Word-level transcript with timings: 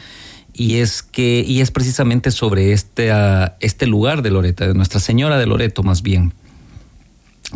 Y 0.54 0.76
es 0.76 1.04
que, 1.04 1.44
y 1.46 1.62
es 1.62 1.70
precisamente 1.70 2.32
sobre 2.32 2.72
este, 2.72 3.12
ah, 3.12 3.56
este 3.60 3.86
lugar 3.88 4.22
de 4.22 4.32
Loreto, 4.32 4.66
de 4.66 4.74
Nuestra 4.74 5.00
Señora 5.00 5.38
de 5.38 5.46
Loreto 5.46 5.84
más 5.84 6.02
bien, 6.02 6.34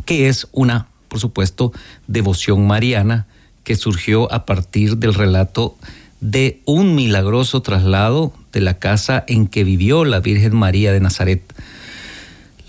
que 0.05 0.27
es 0.27 0.47
una, 0.51 0.87
por 1.07 1.19
supuesto, 1.19 1.71
devoción 2.07 2.67
mariana 2.67 3.25
que 3.63 3.75
surgió 3.75 4.31
a 4.33 4.45
partir 4.45 4.97
del 4.97 5.13
relato 5.13 5.77
de 6.19 6.61
un 6.65 6.93
milagroso 6.93 7.61
traslado 7.61 8.33
de 8.51 8.61
la 8.61 8.77
casa 8.77 9.23
en 9.27 9.47
que 9.47 9.63
vivió 9.63 10.05
la 10.05 10.19
Virgen 10.19 10.55
María 10.55 10.91
de 10.91 10.99
Nazaret 10.99 11.41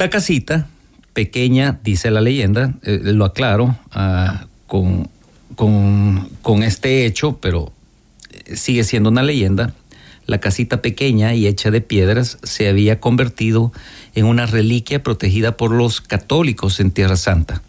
la 0.03 0.11
casita, 0.11 0.67
pequeña, 1.13 1.79
dice 1.85 2.11
la 2.11 2.21
leyenda, 2.21 2.75
eh, 2.83 2.99
lo 3.05 3.25
aclaro 3.25 3.77
ah, 3.93 4.47
con, 4.67 5.09
con, 5.55 6.63
este 6.65 7.07
hecho, 7.07 7.39
pero 7.41 7.73
eh, 8.33 8.57
sigue 8.57 8.83
siendo 8.83 9.11
una 9.11 9.23
leyenda. 9.23 9.75
La 10.27 10.41
casita 10.41 10.83
pequeña 10.83 11.35
y 11.35 11.47
hecha 11.47 11.71
de 11.71 11.83
piedras 11.83 12.39
se 12.43 12.69
había 12.69 12.99
convertido 12.99 13.73
en 14.17 14.27
una 14.27 14.47
reliquia 14.47 15.05
protegida 15.05 15.57
por 15.57 15.71
los 15.71 16.01
católicos 16.01 16.81
en 16.81 16.91
Tierra 16.91 17.17
Santa. 17.17 17.63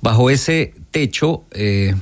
Bajo 0.00 0.30
ese 0.30 0.72
techo, 0.92 1.44
eh, 1.50 1.94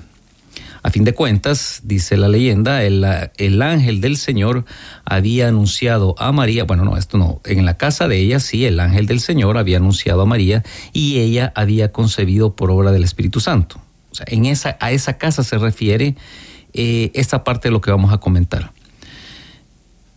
a 0.84 0.90
fin 0.90 1.02
de 1.04 1.14
cuentas, 1.14 1.80
dice 1.84 2.18
la 2.18 2.28
leyenda, 2.28 2.82
el, 2.84 3.06
el, 3.38 3.62
ángel 3.62 4.02
del 4.02 4.18
Señor 4.18 4.66
había 5.06 5.48
anunciado 5.48 6.14
a 6.18 6.30
María, 6.30 6.64
bueno, 6.64 6.84
no, 6.84 6.98
esto 6.98 7.16
no, 7.16 7.40
en 7.46 7.64
la 7.64 7.78
casa 7.78 8.06
de 8.06 8.18
ella 8.18 8.38
sí, 8.38 8.66
el 8.66 8.78
ángel 8.78 9.06
del 9.06 9.20
Señor 9.20 9.56
había 9.56 9.78
anunciado 9.78 10.20
a 10.20 10.26
María 10.26 10.62
y 10.92 11.20
ella 11.20 11.54
había 11.56 11.90
concebido 11.90 12.54
por 12.54 12.70
obra 12.70 12.92
del 12.92 13.02
Espíritu 13.02 13.40
Santo. 13.40 13.80
O 14.10 14.14
sea, 14.14 14.26
en 14.28 14.44
esa, 14.44 14.76
a 14.78 14.92
esa 14.92 15.16
casa 15.16 15.42
se 15.42 15.56
refiere 15.56 16.16
eh, 16.74 17.10
esta 17.14 17.44
parte 17.44 17.68
de 17.68 17.72
lo 17.72 17.80
que 17.80 17.90
vamos 17.90 18.12
a 18.12 18.18
comentar. 18.18 18.70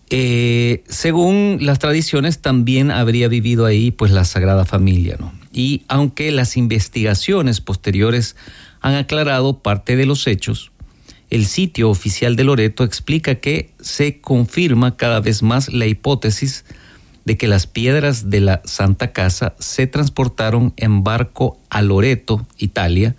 Eh, 0.09 0.83
según 0.89 1.59
las 1.61 1.79
tradiciones, 1.79 2.39
también 2.39 2.91
habría 2.91 3.29
vivido 3.29 3.65
ahí 3.65 3.91
pues 3.91 4.11
la 4.11 4.25
Sagrada 4.25 4.65
Familia, 4.65 5.15
¿no? 5.17 5.31
Y 5.53 5.83
aunque 5.87 6.29
las 6.31 6.57
investigaciones 6.57 7.61
posteriores 7.61 8.35
han 8.81 8.95
aclarado 8.95 9.59
parte 9.59 9.95
de 9.95 10.05
los 10.05 10.27
hechos, 10.27 10.71
el 11.29 11.45
sitio 11.45 11.89
oficial 11.89 12.35
de 12.37 12.45
Loreto 12.45 12.83
explica 12.83 13.35
que 13.35 13.71
se 13.81 14.21
confirma 14.21 14.95
cada 14.95 15.19
vez 15.19 15.43
más 15.43 15.73
la 15.73 15.85
hipótesis 15.85 16.63
de 17.25 17.35
que 17.37 17.49
las 17.49 17.67
piedras 17.67 18.29
de 18.29 18.39
la 18.39 18.61
Santa 18.63 19.11
Casa 19.11 19.53
se 19.59 19.87
transportaron 19.87 20.73
en 20.77 21.03
barco 21.03 21.59
a 21.69 21.81
Loreto, 21.81 22.47
Italia, 22.57 23.17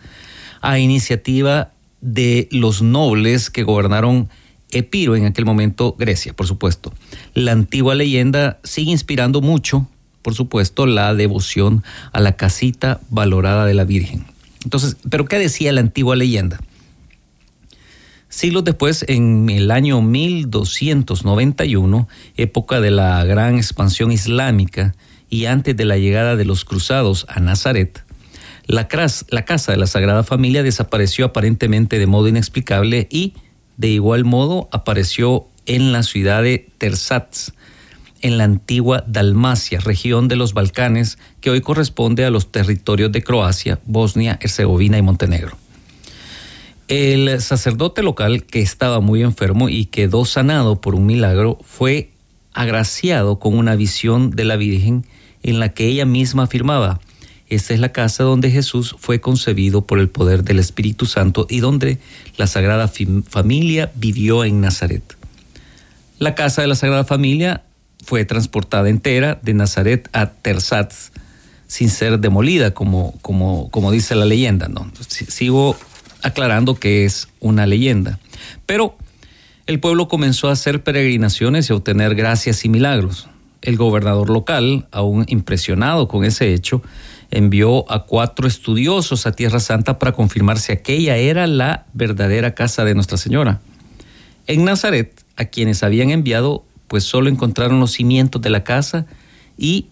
a 0.63 0.79
iniciativa 0.79 1.73
de 2.01 2.49
los 2.51 2.81
nobles 2.81 3.51
que 3.51 3.65
gobernaron 3.65 4.31
Epiro 4.71 5.15
en 5.15 5.27
aquel 5.27 5.45
momento 5.45 5.95
Grecia, 5.99 6.35
por 6.35 6.47
supuesto. 6.47 6.95
La 7.35 7.53
antigua 7.53 7.95
leyenda 7.95 8.59
sigue 8.65 8.91
inspirando 8.91 9.43
mucho, 9.43 9.87
por 10.23 10.35
supuesto, 10.35 10.87
la 10.87 11.15
devoción 11.15 11.85
a 12.13 12.21
la 12.21 12.37
casita 12.37 13.01
valorada 13.11 13.67
de 13.67 13.75
la 13.75 13.85
Virgen. 13.85 14.25
Entonces, 14.65 14.97
¿pero 15.09 15.27
qué 15.27 15.39
decía 15.39 15.73
la 15.73 15.81
antigua 15.81 16.17
leyenda? 16.17 16.61
Siglos 18.29 18.65
después, 18.65 19.05
en 19.09 19.49
el 19.49 19.71
año 19.71 20.03
1291, 20.03 22.09
época 22.37 22.81
de 22.81 22.91
la 22.91 23.25
gran 23.25 23.57
expansión 23.57 24.13
islámica 24.13 24.95
y 25.31 25.47
antes 25.47 25.77
de 25.77 25.85
la 25.85 25.97
llegada 25.97 26.37
de 26.37 26.45
los 26.45 26.65
cruzados 26.65 27.25
a 27.29 27.41
Nazaret, 27.41 28.05
la, 28.69 28.87
casa 28.87 29.73
de 29.73 29.79
la 29.79 29.87
Sagrada 29.87 30.25
Familia 30.25 30.63
desapareció 30.63 31.25
aparentemente 31.25 31.99
de 31.99 32.07
modo 32.07 32.29
inexplicable 32.29 33.09
y, 33.11 33.33
de 33.79 33.89
igual 33.89 34.27
modo, 34.27 34.69
apareció 34.73 35.47
en 35.65 35.93
la 35.93 36.03
ciudad 36.03 36.43
de 36.43 36.69
Tersatz, 36.77 37.55
en 38.23 38.39
la 38.39 38.45
antigua 38.45 39.05
Dalmacia, 39.07 39.81
región 39.81 40.29
de 40.29 40.37
los 40.37 40.55
Balcanes, 40.55 41.19
que 41.41 41.51
hoy 41.51 41.61
corresponde 41.61 42.25
a 42.25 42.31
los 42.31 42.51
territorios 42.51 43.13
de 43.13 43.23
Croacia, 43.23 43.79
Bosnia, 43.85 44.39
Herzegovina 44.41 44.99
y 44.99 45.03
Montenegro. 45.03 45.57
El 46.89 47.41
sacerdote 47.41 48.03
local, 48.03 48.45
que 48.45 48.61
estaba 48.61 49.01
muy 49.01 49.23
enfermo 49.23 49.69
y 49.69 49.87
quedó 49.87 50.25
sanado 50.25 50.81
por 50.81 50.95
un 50.95 51.07
milagro, 51.07 51.59
fue 51.63 52.11
agraciado 52.55 53.39
con 53.39 53.57
una 53.57 53.77
visión 53.77 54.31
de 54.31 54.45
la 54.45 54.57
Virgen 54.57 55.05
en 55.43 55.61
la 55.61 55.69
que 55.71 55.87
ella 55.87 56.07
misma 56.07 56.45
afirmaba, 56.45 57.01
esta 57.49 57.73
es 57.73 57.81
la 57.81 57.93
casa 57.93 58.25
donde 58.25 58.51
Jesús 58.51 58.95
fue 58.99 59.21
concebido 59.21 59.87
por 59.87 59.99
el 60.01 60.09
poder 60.09 60.45
del 60.45 60.59
Espíritu 60.59 61.07
Santo 61.07 61.47
y 61.49 61.61
donde 61.61 61.99
la 62.37 62.47
Sagrada 62.47 62.91
Familia 63.27 63.91
vivió 63.95 64.45
en 64.45 64.61
Nazaret. 64.61 65.17
La 66.19 66.35
casa 66.35 66.61
de 66.61 66.69
la 66.69 66.75
Sagrada 66.75 67.05
Familia 67.05 67.63
fue 68.09 68.25
transportada 68.25 68.89
entera 68.89 69.39
de 69.43 69.53
Nazaret 69.53 70.09
a 70.15 70.31
Tersatz 70.31 71.13
sin 71.67 71.91
ser 71.91 72.19
demolida, 72.21 72.73
como, 72.73 73.13
como, 73.21 73.69
como 73.71 73.93
dice 73.93 74.15
la 74.15 74.25
leyenda. 74.25 74.67
¿no? 74.69 74.91
Sigo 75.07 75.77
aclarando 76.23 76.77
que 76.77 77.05
es 77.05 77.29
una 77.39 77.67
leyenda. 77.67 78.19
Pero 78.65 78.97
el 79.67 79.79
pueblo 79.79 80.09
comenzó 80.09 80.49
a 80.49 80.53
hacer 80.53 80.83
peregrinaciones 80.83 81.69
y 81.69 81.75
a 81.75 81.77
obtener 81.77 82.15
gracias 82.15 82.65
y 82.65 82.71
milagros. 82.71 83.29
El 83.61 83.77
gobernador 83.77 84.31
local, 84.31 84.87
aún 84.91 85.27
impresionado 85.29 86.09
con 86.09 86.25
ese 86.25 86.55
hecho, 86.55 86.81
envió 87.31 87.93
a 87.93 88.07
cuatro 88.07 88.49
estudiosos 88.49 89.27
a 89.27 89.33
Tierra 89.33 89.61
Santa 89.61 89.99
para 89.99 90.13
confirmar 90.13 90.59
si 90.59 90.73
aquella 90.73 91.19
era 91.19 91.47
la 91.47 91.85
verdadera 91.93 92.55
casa 92.55 92.87
de 92.87 92.95
Nuestra 92.95 93.19
Señora. 93.19 93.61
En 94.47 94.65
Nazaret, 94.65 95.27
a 95.37 95.45
quienes 95.45 95.83
habían 95.83 96.09
enviado 96.09 96.65
pues 96.89 97.05
solo 97.05 97.29
encontraron 97.29 97.81
los 97.81 97.93
cimientos 97.93 98.43
de 98.43 98.51
la 98.51 98.65
casa 98.65 99.07
y 99.57 99.87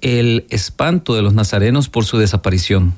el 0.00 0.46
espanto 0.50 1.14
de 1.14 1.22
los 1.22 1.34
nazarenos 1.34 1.88
por 1.88 2.04
su 2.04 2.18
desaparición. 2.18 2.94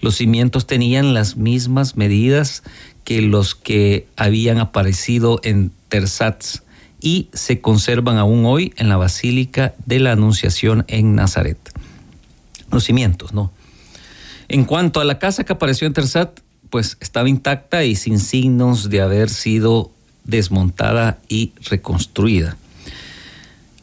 Los 0.00 0.16
cimientos 0.16 0.66
tenían 0.66 1.14
las 1.14 1.36
mismas 1.36 1.96
medidas 1.96 2.62
que 3.04 3.22
los 3.22 3.54
que 3.54 4.06
habían 4.16 4.58
aparecido 4.58 5.40
en 5.42 5.70
Tersatz 5.88 6.62
y 7.00 7.28
se 7.34 7.60
conservan 7.60 8.16
aún 8.16 8.46
hoy 8.46 8.72
en 8.76 8.88
la 8.88 8.96
Basílica 8.96 9.74
de 9.84 10.00
la 10.00 10.12
Anunciación 10.12 10.84
en 10.88 11.14
Nazaret. 11.14 11.58
los 12.70 12.84
cimientos, 12.84 13.32
¿no? 13.32 13.52
En 14.48 14.64
cuanto 14.64 15.00
a 15.00 15.04
la 15.04 15.18
casa 15.18 15.44
que 15.44 15.52
apareció 15.52 15.86
en 15.86 15.92
Tersat, 15.92 16.40
pues 16.70 16.96
estaba 17.00 17.28
intacta 17.28 17.84
y 17.84 17.94
sin 17.94 18.18
signos 18.18 18.90
de 18.90 19.00
haber 19.00 19.30
sido 19.30 19.92
desmontada 20.24 21.18
y 21.28 21.52
reconstruida. 21.68 22.56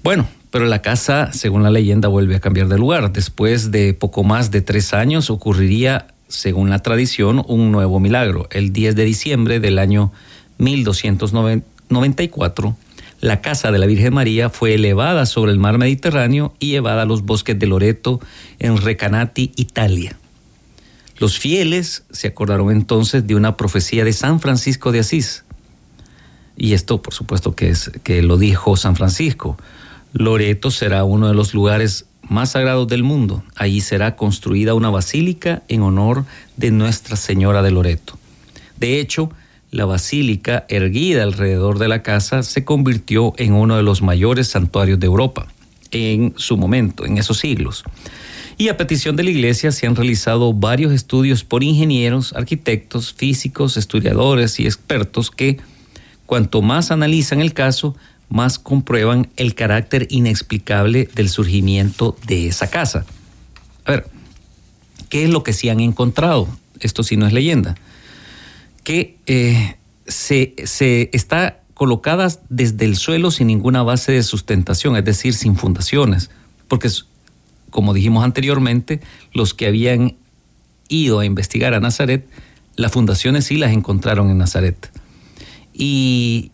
Bueno, 0.03 0.27
pero 0.51 0.65
la 0.65 0.81
casa, 0.81 1.31
según 1.31 1.63
la 1.63 1.69
leyenda, 1.69 2.09
vuelve 2.09 2.35
a 2.35 2.41
cambiar 2.41 2.67
de 2.67 2.77
lugar. 2.77 3.13
Después 3.13 3.71
de 3.71 3.93
poco 3.93 4.23
más 4.23 4.51
de 4.51 4.61
tres 4.61 4.93
años 4.93 5.29
ocurriría, 5.29 6.07
según 6.27 6.69
la 6.69 6.79
tradición, 6.79 7.43
un 7.47 7.71
nuevo 7.71 8.01
milagro. 8.01 8.49
El 8.51 8.73
10 8.73 8.95
de 8.95 9.05
diciembre 9.05 9.61
del 9.61 9.79
año 9.79 10.11
1294, 10.57 12.75
la 13.21 13.39
casa 13.39 13.71
de 13.71 13.79
la 13.79 13.85
Virgen 13.85 14.13
María 14.13 14.49
fue 14.49 14.73
elevada 14.73 15.25
sobre 15.25 15.51
el 15.51 15.59
mar 15.59 15.77
Mediterráneo 15.77 16.53
y 16.59 16.71
llevada 16.71 17.03
a 17.03 17.05
los 17.05 17.23
bosques 17.23 17.57
de 17.57 17.67
Loreto 17.67 18.19
en 18.59 18.77
Recanati, 18.77 19.51
Italia. 19.55 20.17
Los 21.17 21.37
fieles 21.37 22.03
se 22.09 22.27
acordaron 22.27 22.71
entonces 22.71 23.27
de 23.27 23.35
una 23.35 23.55
profecía 23.55 24.03
de 24.03 24.11
San 24.11 24.39
Francisco 24.39 24.91
de 24.91 24.99
Asís. 24.99 25.45
Y 26.57 26.73
esto, 26.73 27.01
por 27.01 27.13
supuesto, 27.13 27.55
que, 27.55 27.69
es, 27.69 27.91
que 28.03 28.21
lo 28.21 28.37
dijo 28.37 28.77
San 28.77 28.95
Francisco. 28.95 29.57
Loreto 30.13 30.71
será 30.71 31.03
uno 31.03 31.27
de 31.27 31.33
los 31.33 31.53
lugares 31.53 32.05
más 32.27 32.51
sagrados 32.51 32.87
del 32.87 33.03
mundo. 33.03 33.43
Allí 33.55 33.81
será 33.81 34.15
construida 34.15 34.73
una 34.73 34.89
basílica 34.89 35.63
en 35.67 35.81
honor 35.81 36.25
de 36.57 36.71
Nuestra 36.71 37.15
Señora 37.15 37.61
de 37.61 37.71
Loreto. 37.71 38.17
De 38.77 38.99
hecho, 38.99 39.31
la 39.71 39.85
basílica 39.85 40.65
erguida 40.67 41.23
alrededor 41.23 41.79
de 41.79 41.87
la 41.87 42.03
casa 42.03 42.43
se 42.43 42.65
convirtió 42.65 43.33
en 43.37 43.53
uno 43.53 43.77
de 43.77 43.83
los 43.83 44.01
mayores 44.01 44.47
santuarios 44.47 44.99
de 44.99 45.07
Europa 45.07 45.47
en 45.91 46.33
su 46.37 46.57
momento, 46.57 47.05
en 47.05 47.17
esos 47.17 47.39
siglos. 47.39 47.83
Y 48.57 48.69
a 48.69 48.77
petición 48.77 49.15
de 49.15 49.23
la 49.23 49.29
Iglesia 49.29 49.71
se 49.71 49.87
han 49.87 49.95
realizado 49.95 50.53
varios 50.53 50.91
estudios 50.91 51.43
por 51.43 51.63
ingenieros, 51.63 52.33
arquitectos, 52.33 53.13
físicos, 53.13 53.77
estudiadores 53.77 54.59
y 54.59 54.65
expertos 54.65 55.31
que, 55.31 55.57
cuanto 56.31 56.61
más 56.61 56.91
analizan 56.91 57.41
el 57.41 57.53
caso, 57.53 57.93
más 58.29 58.57
comprueban 58.57 59.27
el 59.35 59.53
carácter 59.53 60.07
inexplicable 60.09 61.09
del 61.13 61.27
surgimiento 61.27 62.15
de 62.25 62.47
esa 62.47 62.69
casa. 62.69 63.05
A 63.83 63.91
ver, 63.91 64.07
¿qué 65.09 65.25
es 65.25 65.29
lo 65.29 65.43
que 65.43 65.51
se 65.51 65.69
han 65.69 65.81
encontrado? 65.81 66.47
Esto 66.79 67.03
sí 67.03 67.17
no 67.17 67.27
es 67.27 67.33
leyenda. 67.33 67.75
Que 68.85 69.17
eh, 69.25 69.75
se, 70.07 70.55
se 70.63 71.09
está 71.11 71.63
colocada 71.73 72.29
desde 72.47 72.85
el 72.85 72.95
suelo 72.95 73.29
sin 73.29 73.47
ninguna 73.47 73.83
base 73.83 74.13
de 74.13 74.23
sustentación, 74.23 74.95
es 74.95 75.03
decir, 75.03 75.33
sin 75.33 75.57
fundaciones, 75.57 76.31
porque 76.69 76.89
como 77.71 77.93
dijimos 77.93 78.23
anteriormente, 78.23 79.01
los 79.33 79.53
que 79.53 79.67
habían 79.67 80.15
ido 80.87 81.19
a 81.19 81.25
investigar 81.25 81.73
a 81.73 81.81
Nazaret, 81.81 82.25
las 82.77 82.93
fundaciones 82.93 83.43
sí 83.43 83.57
las 83.57 83.73
encontraron 83.73 84.29
en 84.29 84.37
Nazaret. 84.37 85.00
Y 85.73 86.51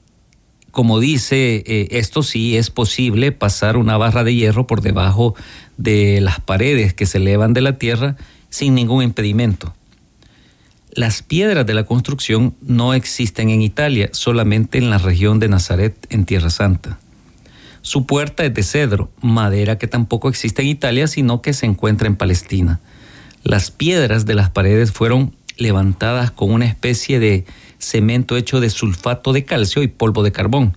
como 0.71 0.99
dice, 0.99 1.63
eh, 1.65 1.87
esto 1.91 2.21
sí 2.21 2.55
es 2.55 2.69
posible 2.69 3.31
pasar 3.31 3.77
una 3.77 3.97
barra 3.97 4.23
de 4.23 4.35
hierro 4.35 4.67
por 4.67 4.81
debajo 4.81 5.33
de 5.77 6.21
las 6.21 6.39
paredes 6.39 6.93
que 6.93 7.05
se 7.05 7.17
elevan 7.17 7.53
de 7.53 7.61
la 7.61 7.77
tierra 7.77 8.15
sin 8.49 8.75
ningún 8.75 9.03
impedimento. 9.03 9.73
Las 10.91 11.21
piedras 11.21 11.65
de 11.65 11.73
la 11.73 11.85
construcción 11.85 12.55
no 12.61 12.93
existen 12.93 13.49
en 13.49 13.61
Italia, 13.61 14.09
solamente 14.13 14.77
en 14.77 14.89
la 14.89 14.97
región 14.97 15.39
de 15.39 15.47
Nazaret, 15.47 15.95
en 16.09 16.25
Tierra 16.25 16.49
Santa. 16.49 16.99
Su 17.81 18.05
puerta 18.05 18.43
es 18.45 18.53
de 18.53 18.63
cedro, 18.63 19.11
madera 19.21 19.77
que 19.77 19.87
tampoco 19.87 20.27
existe 20.27 20.61
en 20.61 20.67
Italia, 20.69 21.07
sino 21.07 21.41
que 21.41 21.53
se 21.53 21.65
encuentra 21.65 22.07
en 22.07 22.15
Palestina. 22.15 22.79
Las 23.43 23.71
piedras 23.71 24.25
de 24.25 24.35
las 24.35 24.49
paredes 24.49 24.91
fueron 24.91 25.35
levantadas 25.57 26.31
con 26.31 26.51
una 26.51 26.65
especie 26.65 27.19
de 27.19 27.45
cemento 27.80 28.38
hecho 28.38 28.59
de 28.59 28.69
sulfato 28.69 29.33
de 29.33 29.45
calcio 29.45 29.83
y 29.83 29.88
polvo 29.88 30.24
de 30.24 30.31
carbón. 30.31 30.75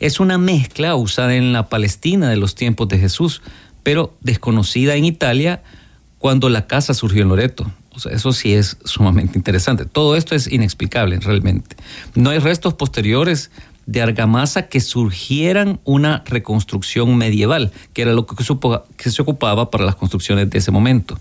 Es 0.00 0.20
una 0.20 0.38
mezcla 0.38 0.96
usada 0.96 1.34
en 1.34 1.52
la 1.52 1.68
Palestina 1.68 2.28
de 2.28 2.36
los 2.36 2.54
tiempos 2.54 2.88
de 2.88 2.98
Jesús, 2.98 3.42
pero 3.82 4.14
desconocida 4.20 4.94
en 4.96 5.04
Italia 5.04 5.62
cuando 6.18 6.48
la 6.48 6.66
casa 6.66 6.94
surgió 6.94 7.22
en 7.22 7.28
Loreto. 7.28 7.70
eso 8.10 8.32
sí 8.32 8.54
es 8.54 8.76
sumamente 8.84 9.38
interesante. 9.38 9.84
Todo 9.84 10.16
esto 10.16 10.34
es 10.34 10.46
inexplicable 10.46 11.18
realmente. 11.18 11.76
No 12.14 12.30
hay 12.30 12.38
restos 12.38 12.74
posteriores 12.74 13.50
de 13.86 14.00
argamasa 14.00 14.68
que 14.68 14.80
surgieran 14.80 15.80
una 15.84 16.22
reconstrucción 16.26 17.16
medieval, 17.16 17.72
que 17.92 18.02
era 18.02 18.12
lo 18.12 18.26
que, 18.26 18.42
se 19.10 19.22
ocupaba 19.22 19.70
para 19.70 19.84
las 19.84 19.96
construcciones 19.96 20.48
de 20.50 20.58
ese 20.58 20.70
momento. 20.70 21.18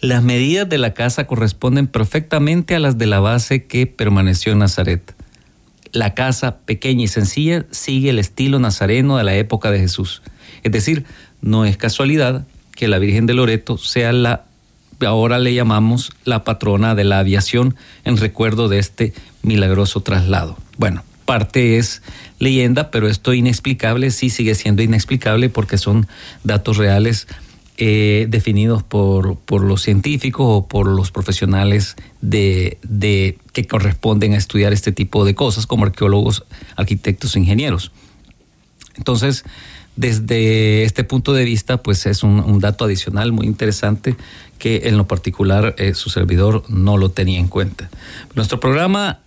Las 0.00 0.22
medidas 0.22 0.68
de 0.68 0.78
la 0.78 0.94
casa 0.94 1.26
corresponden 1.26 1.88
perfectamente 1.88 2.76
a 2.76 2.78
las 2.78 2.98
de 2.98 3.06
la 3.06 3.18
base 3.18 3.64
que 3.64 3.88
permaneció 3.88 4.52
en 4.52 4.60
Nazaret. 4.60 5.14
La 5.90 6.14
casa, 6.14 6.58
pequeña 6.58 7.04
y 7.04 7.08
sencilla, 7.08 7.66
sigue 7.72 8.10
el 8.10 8.20
estilo 8.20 8.60
nazareno 8.60 9.16
de 9.16 9.24
la 9.24 9.34
época 9.34 9.72
de 9.72 9.80
Jesús. 9.80 10.22
Es 10.62 10.70
decir, 10.70 11.04
no 11.40 11.64
es 11.64 11.76
casualidad 11.76 12.46
que 12.76 12.86
la 12.86 13.00
Virgen 13.00 13.26
de 13.26 13.34
Loreto 13.34 13.76
sea 13.76 14.12
la, 14.12 14.44
ahora 15.04 15.40
le 15.40 15.52
llamamos 15.52 16.12
la 16.24 16.44
patrona 16.44 16.94
de 16.94 17.02
la 17.02 17.18
aviación 17.18 17.74
en 18.04 18.18
recuerdo 18.18 18.68
de 18.68 18.78
este 18.78 19.12
milagroso 19.42 20.00
traslado. 20.02 20.58
Bueno, 20.76 21.02
parte 21.24 21.76
es 21.76 22.02
leyenda, 22.38 22.92
pero 22.92 23.08
esto 23.08 23.34
inexplicable 23.34 24.12
sí 24.12 24.30
sigue 24.30 24.54
siendo 24.54 24.82
inexplicable 24.82 25.48
porque 25.48 25.76
son 25.76 26.06
datos 26.44 26.76
reales 26.76 27.26
eh, 27.78 28.26
definidos 28.28 28.82
por, 28.82 29.38
por, 29.38 29.62
los 29.62 29.82
científicos 29.82 30.46
o 30.46 30.68
por 30.68 30.86
los 30.86 31.10
profesionales 31.10 31.96
de, 32.20 32.78
de, 32.82 33.38
que 33.52 33.66
corresponden 33.66 34.34
a 34.34 34.36
estudiar 34.36 34.72
este 34.72 34.92
tipo 34.92 35.24
de 35.24 35.34
cosas, 35.34 35.66
como 35.66 35.84
arqueólogos, 35.84 36.44
arquitectos 36.76 37.36
ingenieros. 37.36 37.92
Entonces, 38.96 39.44
desde 39.98 40.84
este 40.84 41.02
punto 41.02 41.32
de 41.32 41.44
vista, 41.44 41.82
pues 41.82 42.06
es 42.06 42.22
un, 42.22 42.60
dato 42.60 42.84
adicional 42.84 43.32
muy 43.32 43.46
interesante 43.46 44.14
que 44.58 44.82
en 44.84 44.96
lo 44.96 45.08
particular 45.08 45.74
eh, 45.76 45.94
su 45.94 46.08
servidor 46.08 46.62
no 46.68 46.96
lo 46.98 47.10
tenía 47.10 47.40
en 47.40 47.48
cuenta. 47.48 47.90
Nuestro 48.36 48.60
programa 48.60 49.20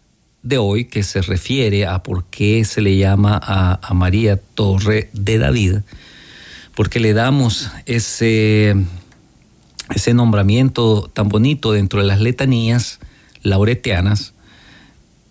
de 0.43 0.57
hoy 0.57 0.85
que 0.85 1.03
se 1.03 1.21
refiere 1.21 1.85
a 1.85 2.03
por 2.03 2.23
qué 2.25 2.63
se 2.63 2.79
le 2.79 2.95
llama 2.95 3.37
a, 3.43 3.93
María 3.93 4.37
Torre 4.37 5.09
de 5.11 5.37
David, 5.39 5.79
porque 6.81 6.99
le 6.99 7.13
damos 7.13 7.69
ese, 7.85 8.75
ese 9.93 10.15
nombramiento 10.15 11.11
tan 11.13 11.29
bonito 11.29 11.73
dentro 11.73 12.01
de 12.01 12.07
las 12.07 12.19
letanías 12.19 12.99
lauretianas. 13.43 14.33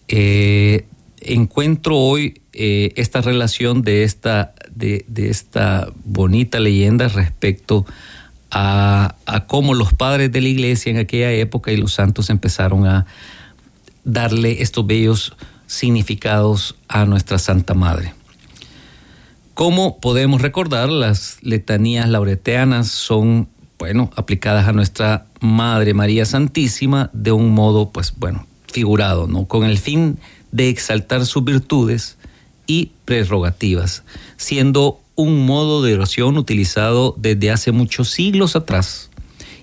Eh, 0.06 0.86
encuentro 1.20 1.96
hoy 1.96 2.40
eh, 2.52 2.92
esta 2.94 3.20
relación 3.20 3.82
de 3.82 4.04
esta, 4.04 4.54
de, 4.72 5.04
esta 5.16 5.88
bonita 6.04 6.60
leyenda 6.60 7.08
respecto 7.08 7.84
a, 8.52 9.16
a 9.26 9.46
cómo 9.46 9.74
los 9.74 9.92
padres 9.92 10.30
de 10.30 10.42
la 10.42 10.48
iglesia 10.50 10.90
en 10.90 10.98
aquella 10.98 11.32
época 11.32 11.72
y 11.72 11.76
los 11.78 11.94
santos 11.94 12.30
empezaron 12.30 12.86
a, 12.86 13.06
darle 14.04 14.62
estos 14.62 14.86
bellos 14.86 15.36
significados 15.66 16.76
a 16.86 17.06
nuestra 17.06 17.40
Santa 17.40 17.74
Madre. 17.74 18.14
¿Cómo 19.60 20.00
podemos 20.00 20.40
recordar? 20.40 20.88
Las 20.88 21.36
letanías 21.42 22.08
laureteanas 22.08 22.88
son, 22.88 23.46
bueno, 23.78 24.08
aplicadas 24.16 24.66
a 24.66 24.72
nuestra 24.72 25.26
Madre 25.38 25.92
María 25.92 26.24
Santísima 26.24 27.10
de 27.12 27.32
un 27.32 27.50
modo, 27.50 27.90
pues, 27.90 28.14
bueno, 28.16 28.46
figurado, 28.72 29.26
¿no? 29.26 29.44
Con 29.48 29.64
el 29.64 29.76
fin 29.76 30.18
de 30.50 30.70
exaltar 30.70 31.26
sus 31.26 31.44
virtudes 31.44 32.16
y 32.66 32.92
prerrogativas, 33.04 34.02
siendo 34.38 34.98
un 35.14 35.44
modo 35.44 35.82
de 35.82 35.92
oración 35.92 36.38
utilizado 36.38 37.14
desde 37.18 37.50
hace 37.50 37.70
muchos 37.70 38.08
siglos 38.08 38.56
atrás 38.56 39.10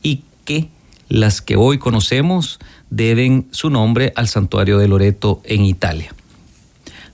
y 0.04 0.22
que 0.46 0.70
las 1.10 1.42
que 1.42 1.56
hoy 1.56 1.80
conocemos 1.80 2.60
deben 2.92 3.48
su 3.50 3.72
nombre 3.72 4.14
al 4.16 4.28
santuario 4.28 4.78
de 4.78 4.90
Loreto 4.90 5.42
en 5.44 5.66
Italia. 5.66 6.14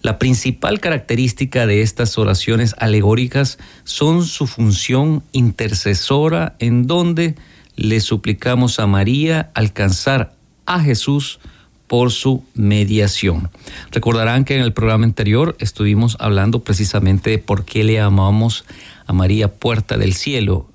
La 0.03 0.19
principal 0.19 0.81
característica 0.81 1.65
de 1.65 1.81
estas 1.81 2.17
oraciones 2.17 2.75
alegóricas 2.77 3.57
son 3.85 4.25
su 4.25 4.47
función 4.47 5.23
intercesora 5.31 6.57
en 6.59 6.87
donde 6.87 7.35
le 7.77 8.01
suplicamos 8.01 8.79
a 8.79 8.85
María 8.85 9.49
alcanzar 9.53 10.33
a 10.65 10.81
Jesús 10.81 11.39
por 11.87 12.11
su 12.11 12.43
mediación. 12.53 13.49
Recordarán 13.91 14.43
que 14.43 14.57
en 14.57 14.61
el 14.61 14.73
programa 14.73 15.05
anterior 15.05 15.55
estuvimos 15.59 16.17
hablando 16.19 16.65
precisamente 16.65 17.29
de 17.29 17.37
por 17.37 17.63
qué 17.63 17.85
le 17.85 17.93
llamamos 17.93 18.65
a 19.07 19.13
María 19.13 19.53
Puerta 19.53 19.97
del 19.97 20.13
Cielo. 20.13 20.67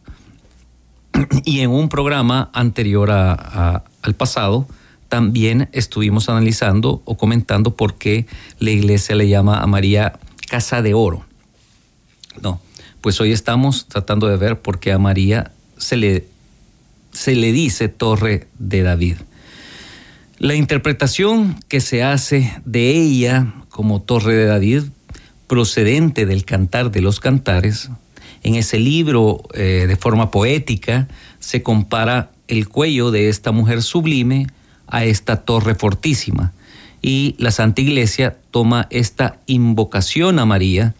Y 1.44 1.61
en 1.61 1.70
un 1.70 1.90
programa 1.90 2.49
anterior 2.54 3.11
al 3.11 4.14
pasado, 4.16 4.66
también 5.08 5.68
estuvimos 5.72 6.28
analizando 6.28 7.02
o 7.04 7.16
comentando 7.16 7.74
por 7.76 7.96
qué 7.96 8.26
la 8.58 8.70
iglesia 8.70 9.16
le 9.16 9.28
llama 9.28 9.60
a 9.60 9.66
María 9.66 10.18
casa 10.48 10.82
de 10.82 10.94
oro. 10.94 11.24
No, 12.42 12.60
pues 13.00 13.20
hoy 13.20 13.32
estamos 13.32 13.86
tratando 13.86 14.28
de 14.28 14.36
ver 14.36 14.60
por 14.60 14.78
qué 14.78 14.92
a 14.92 14.98
María 14.98 15.52
se 15.76 15.96
le 15.96 16.26
se 17.12 17.34
le 17.34 17.52
dice 17.52 17.88
Torre 17.88 18.46
de 18.58 18.82
David. 18.82 19.16
La 20.38 20.54
interpretación 20.54 21.58
que 21.66 21.80
se 21.80 22.02
hace 22.02 22.52
de 22.64 22.90
ella 22.90 23.54
como 23.70 24.02
Torre 24.02 24.34
de 24.34 24.44
David, 24.44 24.84
procedente 25.46 26.26
del 26.26 26.44
Cantar 26.44 26.92
de 26.92 27.00
los 27.00 27.18
Cantares, 27.18 27.90
en 28.42 28.54
ese 28.54 28.78
libro 28.78 29.42
eh, 29.54 29.86
de 29.88 29.96
forma 29.96 30.30
poética 30.30 31.08
se 31.40 31.62
compara 31.62 32.30
el 32.46 32.68
cuello 32.68 33.10
de 33.10 33.28
esta 33.28 33.50
mujer 33.50 33.82
sublime 33.82 34.46
a 34.90 35.04
esta 35.04 35.37
torre 35.42 35.75
fortísima 35.75 36.52
y 37.00 37.35
la 37.38 37.50
Santa 37.50 37.80
Iglesia 37.80 38.37
toma 38.50 38.87
esta 38.90 39.38
invocación 39.47 40.38
a 40.38 40.47
María 40.47 40.95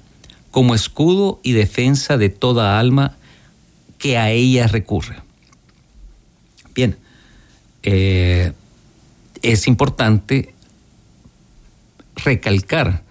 como 0.50 0.75
escudo 0.75 1.40
y 1.42 1.52
defensa 1.52 2.16
de 2.16 2.28
toda 2.28 2.78
alma 2.78 3.16
que 3.99 4.16
a 4.16 4.30
ella 4.30 4.66
recurre. 4.66 5.16
Bien, 6.75 6.97
eh, 7.83 8.52
es 9.42 9.66
importante 9.66 10.54
recalcar 12.16 13.02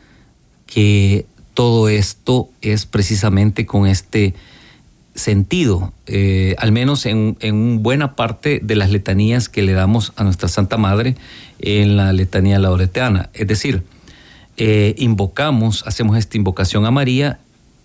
que 0.65 1.25
todo 1.53 1.89
esto 1.89 2.49
es 2.61 2.85
precisamente 2.85 3.65
con 3.65 3.87
este 3.87 4.33
sentido, 5.17 5.91
eh, 6.05 6.55
al 6.59 6.71
menos 6.71 7.05
en, 7.05 7.83
buena 7.83 8.15
parte 8.15 8.59
de 8.63 8.75
las 8.75 8.91
letanías 8.91 9.49
que 9.49 9.63
le 9.63 9.73
damos 9.73 10.13
a 10.15 10.23
nuestra 10.23 10.47
Santa 10.47 10.77
Madre 10.77 11.15
en 11.59 11.97
la 11.97 12.13
letanía 12.13 12.59
lauretana. 12.59 13.29
Es 13.33 13.47
decir, 13.47 13.83
eh, 14.57 14.95
invocamos, 14.97 15.83
hacemos 15.85 16.17
esta 16.17 16.37
invocación 16.37 16.85
a 16.85 16.91
María 16.91 17.39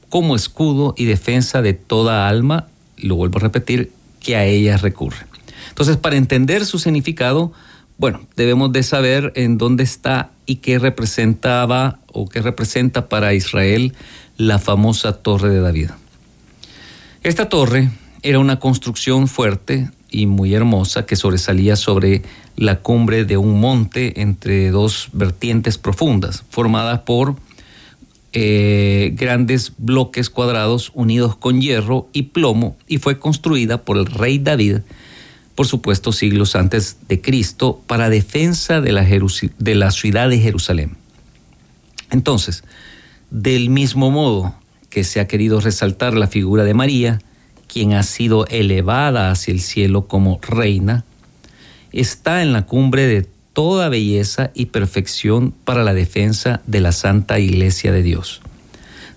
como 0.08 0.36
escudo 0.36 0.94
y 0.96 1.06
defensa 1.06 1.62
de 1.62 1.72
toda 1.72 2.28
alma, 2.28 2.68
lo 2.98 3.16
vuelvo 3.16 3.38
a 3.38 3.42
repetir, 3.42 3.90
que 4.20 4.36
a 4.36 4.44
ella 4.44 4.76
recurre. 4.76 5.26
Entonces, 5.70 5.96
para 5.96 6.16
entender 6.16 6.66
su 6.66 6.78
significado, 6.78 7.52
bueno, 7.96 8.20
debemos 8.36 8.72
de 8.72 8.82
saber 8.82 9.32
en 9.36 9.56
dónde 9.58 9.84
está 9.84 10.30
y 10.44 10.56
qué 10.56 10.78
representaba 10.78 11.98
o 12.12 12.28
qué 12.28 12.42
representa 12.42 13.08
para 13.08 13.32
Israel 13.32 13.94
la 14.36 14.58
famosa 14.58 15.14
Torre 15.14 15.48
de 15.48 15.60
David. 15.60 15.90
Esta 17.22 17.48
torre 17.48 17.90
era 18.22 18.38
una 18.38 18.58
construcción 18.58 19.28
fuerte 19.28 19.90
y 20.10 20.26
muy 20.26 20.54
hermosa 20.54 21.06
que 21.06 21.16
sobresalía 21.16 21.76
sobre 21.76 22.22
la 22.56 22.80
cumbre 22.80 23.24
de 23.24 23.36
un 23.36 23.60
monte 23.60 24.20
entre 24.20 24.70
dos 24.70 25.08
vertientes 25.12 25.78
profundas, 25.78 26.44
formadas 26.50 27.00
por 27.00 27.36
eh, 28.32 29.12
grandes 29.14 29.72
bloques 29.78 30.30
cuadrados 30.30 30.90
unidos 30.94 31.36
con 31.36 31.60
hierro 31.60 32.08
y 32.12 32.22
plomo 32.22 32.76
y 32.88 32.98
fue 32.98 33.18
construida 33.18 33.82
por 33.82 33.98
el 33.98 34.06
rey 34.06 34.38
David 34.38 34.78
por 35.54 35.66
supuesto 35.66 36.12
siglos 36.12 36.56
antes 36.56 36.96
de 37.08 37.20
Cristo, 37.20 37.80
para 37.86 38.08
defensa 38.08 38.80
de 38.80 38.92
la, 38.92 39.04
de 39.04 39.74
la 39.74 39.90
ciudad 39.90 40.28
de 40.28 40.38
Jerusalén. 40.38 40.96
Entonces, 42.10 42.64
del 43.30 43.70
mismo 43.70 44.10
modo 44.10 44.54
que 44.92 45.04
se 45.04 45.20
ha 45.20 45.26
querido 45.26 45.58
resaltar 45.58 46.12
la 46.12 46.26
figura 46.26 46.64
de 46.64 46.74
María, 46.74 47.18
quien 47.66 47.94
ha 47.94 48.02
sido 48.02 48.46
elevada 48.48 49.30
hacia 49.30 49.52
el 49.52 49.60
cielo 49.60 50.06
como 50.06 50.38
reina, 50.42 51.06
está 51.92 52.42
en 52.42 52.52
la 52.52 52.66
cumbre 52.66 53.06
de 53.06 53.26
toda 53.54 53.88
belleza 53.88 54.50
y 54.54 54.66
perfección 54.66 55.54
para 55.64 55.82
la 55.82 55.94
defensa 55.94 56.60
de 56.66 56.80
la 56.80 56.92
Santa 56.92 57.38
Iglesia 57.38 57.90
de 57.90 58.02
Dios. 58.02 58.42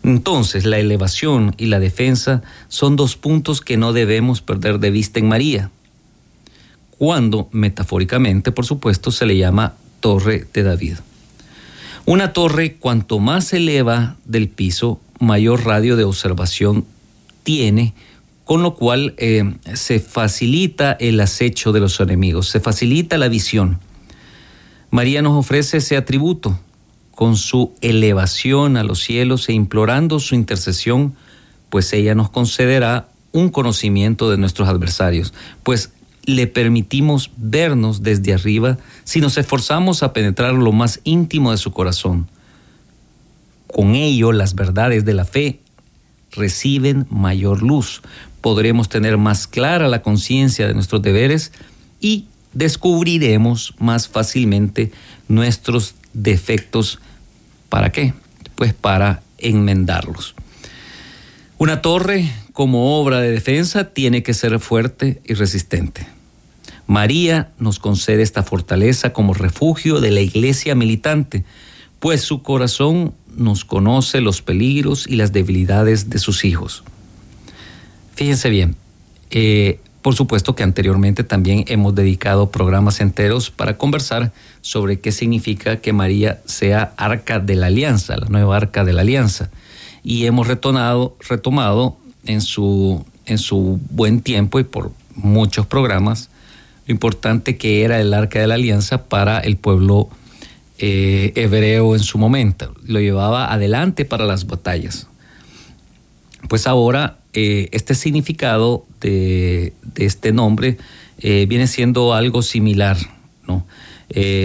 Entonces, 0.01 0.63
la 0.63 0.77
elevación 0.77 1.53
y 1.57 1.65
la 1.65 1.81
defensa 1.81 2.41
son 2.69 2.95
dos 2.95 3.17
puntos 3.17 3.59
que 3.59 3.75
no 3.75 3.91
debemos 3.91 4.41
perder 4.41 4.79
de 4.79 4.91
vista 4.91 5.19
en 5.19 5.27
María 5.27 5.71
cuando 6.97 7.49
metafóricamente, 7.51 8.53
por 8.53 8.65
supuesto, 8.65 9.11
se 9.11 9.25
le 9.25 9.35
llama 9.35 9.73
Torre 9.99 10.47
de 10.53 10.63
David. 10.63 10.95
Una 12.05 12.31
torre, 12.31 12.75
cuanto 12.75 13.19
más 13.19 13.47
se 13.47 13.57
eleva 13.57 14.15
del 14.23 14.47
piso, 14.47 15.01
mayor 15.25 15.65
radio 15.65 15.95
de 15.95 16.03
observación 16.05 16.85
tiene, 17.43 17.93
con 18.45 18.63
lo 18.63 18.75
cual 18.75 19.13
eh, 19.17 19.55
se 19.73 19.99
facilita 19.99 20.93
el 20.93 21.19
acecho 21.19 21.71
de 21.71 21.79
los 21.79 21.99
enemigos, 21.99 22.47
se 22.47 22.59
facilita 22.59 23.17
la 23.17 23.27
visión. 23.27 23.79
María 24.91 25.21
nos 25.21 25.37
ofrece 25.37 25.77
ese 25.77 25.97
atributo 25.97 26.57
con 27.11 27.37
su 27.37 27.73
elevación 27.81 28.77
a 28.77 28.83
los 28.83 28.99
cielos 28.99 29.49
e 29.49 29.53
implorando 29.53 30.19
su 30.19 30.35
intercesión, 30.35 31.15
pues 31.69 31.91
ella 31.93 32.13
nos 32.15 32.29
concederá 32.29 33.09
un 33.31 33.49
conocimiento 33.49 34.29
de 34.29 34.37
nuestros 34.37 34.69
adversarios, 34.69 35.33
pues 35.63 35.91
le 36.25 36.47
permitimos 36.47 37.31
vernos 37.37 38.01
desde 38.01 38.33
arriba 38.33 38.77
si 39.03 39.21
nos 39.21 39.37
esforzamos 39.37 40.03
a 40.03 40.13
penetrar 40.13 40.53
lo 40.53 40.71
más 40.71 40.99
íntimo 41.03 41.51
de 41.51 41.57
su 41.57 41.71
corazón. 41.71 42.27
Con 43.75 43.93
ello 43.93 44.31
las 44.31 44.55
verdades 44.55 45.03
de 45.03 45.13
la 45.13 45.25
fe 45.25 45.59
reciben 46.31 47.07
mayor 47.09 47.61
luz. 47.61 48.01
Podremos 48.39 48.87
tener 48.87 49.17
más 49.17 49.47
clara 49.47 49.89
la 49.89 50.01
conciencia 50.01 50.65
de 50.65 50.73
nuestros 50.73 51.01
deberes 51.01 51.51
y 51.99 52.27
descubriremos 52.53 53.75
más 53.77 54.07
fácilmente 54.07 54.93
nuestros 55.27 55.95
defectos. 56.13 56.99
¿Para 57.67 57.91
qué? 57.91 58.13
Pues 58.55 58.73
para 58.73 59.21
enmendarlos. 59.39 60.35
Una 61.57 61.81
torre 61.81 62.31
como 62.53 62.97
obra 62.97 63.19
de 63.19 63.31
defensa 63.31 63.89
tiene 63.89 64.23
que 64.23 64.33
ser 64.33 64.57
fuerte 64.61 65.21
y 65.25 65.33
resistente. 65.33 66.07
María 66.87 67.51
nos 67.59 67.79
concede 67.79 68.21
esta 68.21 68.41
fortaleza 68.41 69.11
como 69.11 69.33
refugio 69.33 69.99
de 69.99 70.11
la 70.11 70.21
iglesia 70.21 70.75
militante, 70.75 71.43
pues 71.99 72.21
su 72.21 72.41
corazón 72.41 73.13
nos 73.35 73.65
conoce 73.65 74.21
los 74.21 74.41
peligros 74.41 75.07
y 75.07 75.15
las 75.15 75.33
debilidades 75.33 76.09
de 76.09 76.19
sus 76.19 76.45
hijos. 76.45 76.83
Fíjense 78.15 78.49
bien, 78.49 78.75
eh, 79.31 79.79
por 80.01 80.15
supuesto 80.15 80.55
que 80.55 80.63
anteriormente 80.63 81.23
también 81.23 81.65
hemos 81.67 81.95
dedicado 81.95 82.51
programas 82.51 83.01
enteros 83.01 83.49
para 83.49 83.77
conversar 83.77 84.31
sobre 84.61 84.99
qué 84.99 85.11
significa 85.11 85.77
que 85.77 85.93
María 85.93 86.41
sea 86.45 86.93
arca 86.95 87.39
de 87.39 87.55
la 87.55 87.67
alianza, 87.67 88.15
la 88.17 88.27
nueva 88.27 88.55
arca 88.55 88.83
de 88.85 88.93
la 88.93 89.01
alianza. 89.01 89.49
Y 90.03 90.27
hemos 90.27 90.47
retomado, 90.47 91.17
retomado 91.27 91.97
en, 92.25 92.41
su, 92.41 93.03
en 93.25 93.39
su 93.39 93.79
buen 93.89 94.21
tiempo 94.21 94.59
y 94.59 94.63
por 94.63 94.91
muchos 95.15 95.65
programas 95.65 96.29
lo 96.85 96.91
importante 96.91 97.57
que 97.57 97.83
era 97.83 97.99
el 97.99 98.13
arca 98.13 98.39
de 98.39 98.47
la 98.47 98.55
alianza 98.55 99.05
para 99.05 99.39
el 99.39 99.57
pueblo 99.57 100.09
eh, 100.77 101.31
hebreo 101.35 101.95
en 101.95 102.01
su 102.01 102.17
momento. 102.17 102.73
Lo 102.85 102.99
llevaba 102.99 103.51
adelante 103.51 104.05
para 104.05 104.25
las 104.25 104.45
batallas. 104.47 105.07
Pues 106.49 106.67
ahora 106.67 107.17
eh, 107.33 107.69
este 107.71 107.95
significado 107.95 108.85
de, 109.01 109.73
este 109.95 110.31
nombre 110.31 110.77
eh, 111.19 111.45
viene 111.47 111.67
siendo 111.67 112.13
algo 112.13 112.41
similar, 112.41 112.97
¿no? 113.47 113.65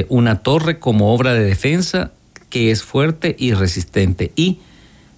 una 0.09 0.43
torre 0.43 0.79
como 0.79 1.15
obra 1.15 1.35
de 1.35 1.45
defensa 1.45 2.13
que 2.49 2.71
es 2.71 2.83
fuerte 2.83 3.37
y 3.39 3.53
resistente. 3.53 4.33
Y 4.35 4.59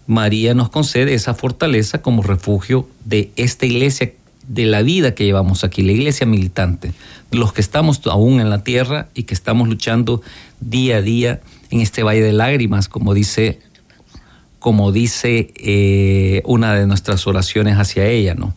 María 0.06 0.52
nos 0.52 0.68
concede 0.68 1.14
esa 1.14 1.32
fortaleza 1.34 2.02
como 2.02 2.22
refugio 2.22 2.88
de 3.04 3.30
esta 3.36 3.66
iglesia 3.66 4.12
de 4.48 4.66
la 4.66 4.82
vida 4.82 5.14
que 5.14 5.24
llevamos 5.24 5.64
aquí, 5.64 5.82
la 5.82 5.92
iglesia 5.92 6.26
militante, 6.26 6.92
los 7.32 7.52
que 7.52 7.60
estamos 7.60 8.00
aún 8.06 8.40
en 8.40 8.50
la 8.50 8.62
tierra 8.62 9.08
y 9.14 9.24
que 9.24 9.34
estamos 9.34 9.68
luchando 9.68 10.22
día 10.60 10.98
a 10.98 11.02
día 11.02 11.40
en 11.70 11.80
este 11.80 12.02
valle 12.02 12.22
de 12.22 12.32
lágrimas, 12.32 12.88
como 12.88 13.14
dice, 13.14 13.60
como 14.58 14.92
dice 14.92 15.52
eh, 15.56 16.42
una 16.44 16.74
de 16.74 16.86
nuestras 16.86 17.26
oraciones 17.26 17.76
hacia 17.76 18.06
ella, 18.06 18.34
¿no? 18.34 18.54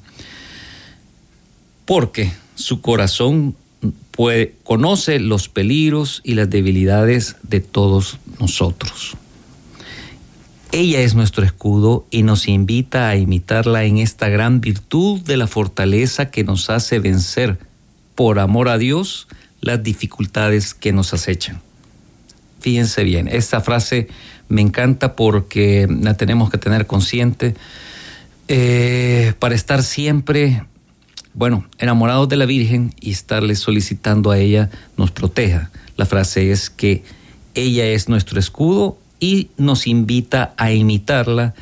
Porque 1.86 2.32
su 2.56 2.82
corazón 2.82 3.56
conoce 4.64 5.20
los 5.20 5.50
peligros 5.50 6.22
y 6.24 6.36
las 6.36 6.50
debilidades 6.50 7.36
de 7.44 7.60
todos 7.60 8.18
nosotros. 8.40 9.18
Ella 10.72 11.02
es 11.02 11.16
nuestro 11.16 11.46
escudo 11.46 12.06
y 12.12 12.24
nos 12.24 12.48
invita 12.48 13.08
a 13.08 13.16
imitarla 13.16 13.86
en 13.86 13.98
esta 13.98 14.28
gran 14.30 14.60
virtud 14.62 15.22
de 15.22 15.38
la 15.38 15.48
fortaleza 15.48 16.32
que 16.32 16.44
nos 16.44 16.70
hace 16.70 17.00
vencer, 17.00 17.60
por 18.16 18.40
amor 18.40 18.70
a 18.70 18.78
Dios, 18.78 19.28
las 19.62 19.84
dificultades 19.84 20.74
que 20.74 20.94
nos 20.94 21.14
acechan. 21.14 21.62
Fíjense 22.60 23.04
bien, 23.04 23.28
esta 23.28 23.62
frase 23.62 24.08
me 24.48 24.62
encanta 24.62 25.16
porque 25.16 25.88
la 26.02 26.16
tenemos 26.16 26.50
que 26.50 26.58
tener 26.58 26.88
consciente 26.88 27.56
eh, 28.48 29.34
para 29.40 29.56
estar 29.56 29.84
siempre, 29.84 30.64
bueno, 31.34 31.66
enamorados 31.78 32.30
de 32.30 32.38
la 32.38 32.46
Virgen 32.46 32.94
y 33.00 33.12
estarle 33.12 33.56
solicitando 33.56 34.32
a 34.32 34.38
ella 34.38 34.70
nos 34.98 35.12
proteja. 35.12 35.72
La 35.98 36.06
frase 36.06 36.52
es 36.52 36.70
que 36.70 37.04
ella 37.54 37.86
es 37.86 38.10
nuestro 38.10 38.40
escudo 38.40 38.98
y 39.20 39.50
nos 39.58 39.88
invita 39.88 40.54
a 40.58 40.72
imitarla 40.72 41.54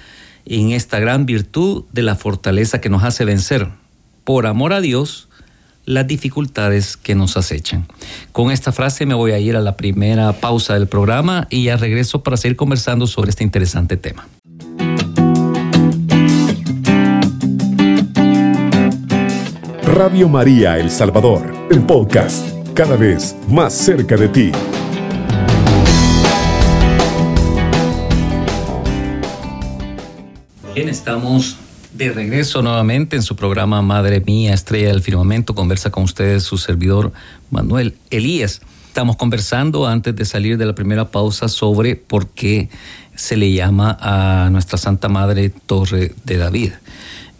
en 0.45 0.71
esta 0.71 0.99
gran 0.99 1.25
virtud 1.25 1.85
de 1.93 2.01
la 2.01 2.15
fortaleza 2.15 2.81
que 2.81 2.89
nos 2.89 3.03
hace 3.03 3.25
vencer, 3.25 3.69
por 4.23 4.47
amor 4.47 4.73
a 4.73 4.81
Dios, 4.81 5.29
las 5.85 6.07
dificultades 6.07 6.97
que 6.97 7.15
nos 7.15 7.37
acechan. 7.37 7.87
Con 8.31 8.51
esta 8.51 8.71
frase 8.71 9.05
me 9.05 9.13
voy 9.13 9.31
a 9.31 9.39
ir 9.39 9.55
a 9.55 9.61
la 9.61 9.77
primera 9.77 10.33
pausa 10.33 10.73
del 10.73 10.87
programa 10.87 11.47
y 11.49 11.65
ya 11.65 11.77
regreso 11.77 12.23
para 12.23 12.37
seguir 12.37 12.55
conversando 12.55 13.07
sobre 13.07 13.29
este 13.29 13.43
interesante 13.43 13.97
tema. 13.97 14.27
Radio 19.83 20.27
María 20.27 20.79
El 20.79 20.89
Salvador, 20.89 21.53
el 21.69 21.81
podcast, 21.83 22.47
cada 22.73 22.95
vez 22.95 23.35
más 23.47 23.73
cerca 23.73 24.17
de 24.17 24.27
ti. 24.27 24.51
Bien, 30.73 30.89
estamos 30.89 31.57
de 31.93 32.11
regreso 32.11 32.61
nuevamente 32.61 33.15
en 33.15 33.21
su 33.21 33.35
programa 33.35 33.81
Madre 33.81 34.19
Mía, 34.21 34.53
Estrella 34.53 34.87
del 34.87 35.01
Firmamento. 35.01 35.53
Conversa 35.53 35.91
con 35.91 36.03
ustedes 36.03 36.43
su 36.43 36.57
servidor 36.57 37.13
Manuel 37.51 37.95
Elías. 38.09 38.61
Estamos 38.87 39.15
conversando 39.15 39.87
antes 39.87 40.15
de 40.15 40.25
salir 40.25 40.57
de 40.57 40.65
la 40.65 40.73
primera 40.73 41.11
pausa 41.11 41.47
sobre 41.47 41.95
por 41.95 42.29
qué 42.29 42.69
se 43.15 43.37
le 43.37 43.53
llama 43.53 43.97
a 43.99 44.49
nuestra 44.51 44.77
Santa 44.77 45.07
Madre 45.07 45.49
Torre 45.49 46.13
de 46.23 46.37
David. 46.37 46.71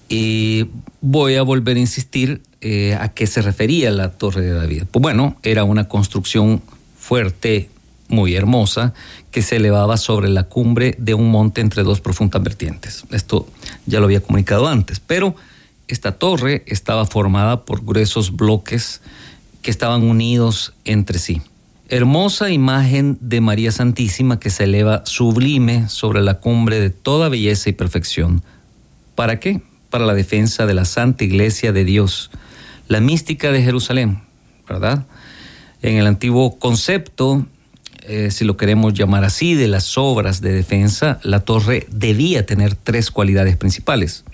Y 0.07 0.67
voy 1.01 1.35
a 1.35 1.43
volver 1.43 1.77
a 1.77 1.79
insistir 1.79 2.41
eh, 2.61 2.95
a 2.99 3.09
qué 3.09 3.25
se 3.25 3.41
refería 3.41 3.89
la 3.91 4.11
Torre 4.11 4.41
de 4.41 4.53
David. 4.53 4.83
Pues 4.91 5.01
bueno, 5.01 5.35
era 5.41 5.63
una 5.63 5.87
construcción 5.87 6.61
fuerte, 6.97 7.69
muy 8.07 8.35
hermosa, 8.35 8.93
que 9.31 9.41
se 9.41 9.57
elevaba 9.57 9.97
sobre 9.97 10.29
la 10.29 10.43
cumbre 10.43 10.95
de 10.97 11.13
un 11.13 11.31
monte 11.31 11.61
entre 11.61 11.83
dos 11.83 12.01
profundas 12.01 12.43
vertientes. 12.43 13.03
Esto 13.11 13.47
ya 13.85 13.99
lo 13.99 14.05
había 14.05 14.21
comunicado 14.21 14.67
antes, 14.67 14.99
pero 14.99 15.35
esta 15.87 16.13
torre 16.13 16.63
estaba 16.67 17.05
formada 17.05 17.65
por 17.65 17.83
gruesos 17.83 18.35
bloques 18.35 19.01
que 19.61 19.71
estaban 19.71 20.03
unidos 20.03 20.73
entre 20.85 21.19
sí. 21.19 21.41
Hermosa 21.89 22.49
imagen 22.49 23.17
de 23.21 23.41
María 23.41 23.71
Santísima 23.71 24.39
que 24.39 24.49
se 24.49 24.63
eleva 24.63 25.05
sublime 25.05 25.89
sobre 25.89 26.21
la 26.21 26.39
cumbre 26.39 26.79
de 26.79 26.89
toda 26.89 27.29
belleza 27.29 27.69
y 27.69 27.73
perfección. 27.73 28.41
¿Para 29.15 29.39
qué? 29.39 29.61
Para 29.89 30.05
la 30.05 30.13
defensa 30.13 30.65
de 30.65 30.73
la 30.73 30.85
Santa 30.85 31.23
Iglesia 31.23 31.71
de 31.71 31.83
Dios, 31.83 32.31
la 32.87 32.99
mística 32.99 33.51
de 33.51 33.61
Jerusalén, 33.61 34.21
¿verdad? 34.67 35.05
En 35.81 35.97
el 35.97 36.07
antiguo 36.07 36.57
concepto, 36.57 37.45
eh, 38.05 38.31
si 38.31 38.43
lo 38.43 38.57
queremos 38.57 38.93
llamar 38.93 39.23
así, 39.23 39.55
de 39.55 39.67
las 39.67 39.97
obras 39.97 40.41
de 40.41 40.51
defensa, 40.51 41.19
la 41.23 41.39
torre 41.39 41.87
debía 41.89 42.45
tener 42.45 42.75
tres 42.75 43.11
cualidades 43.11 43.55
principales. 43.55 44.25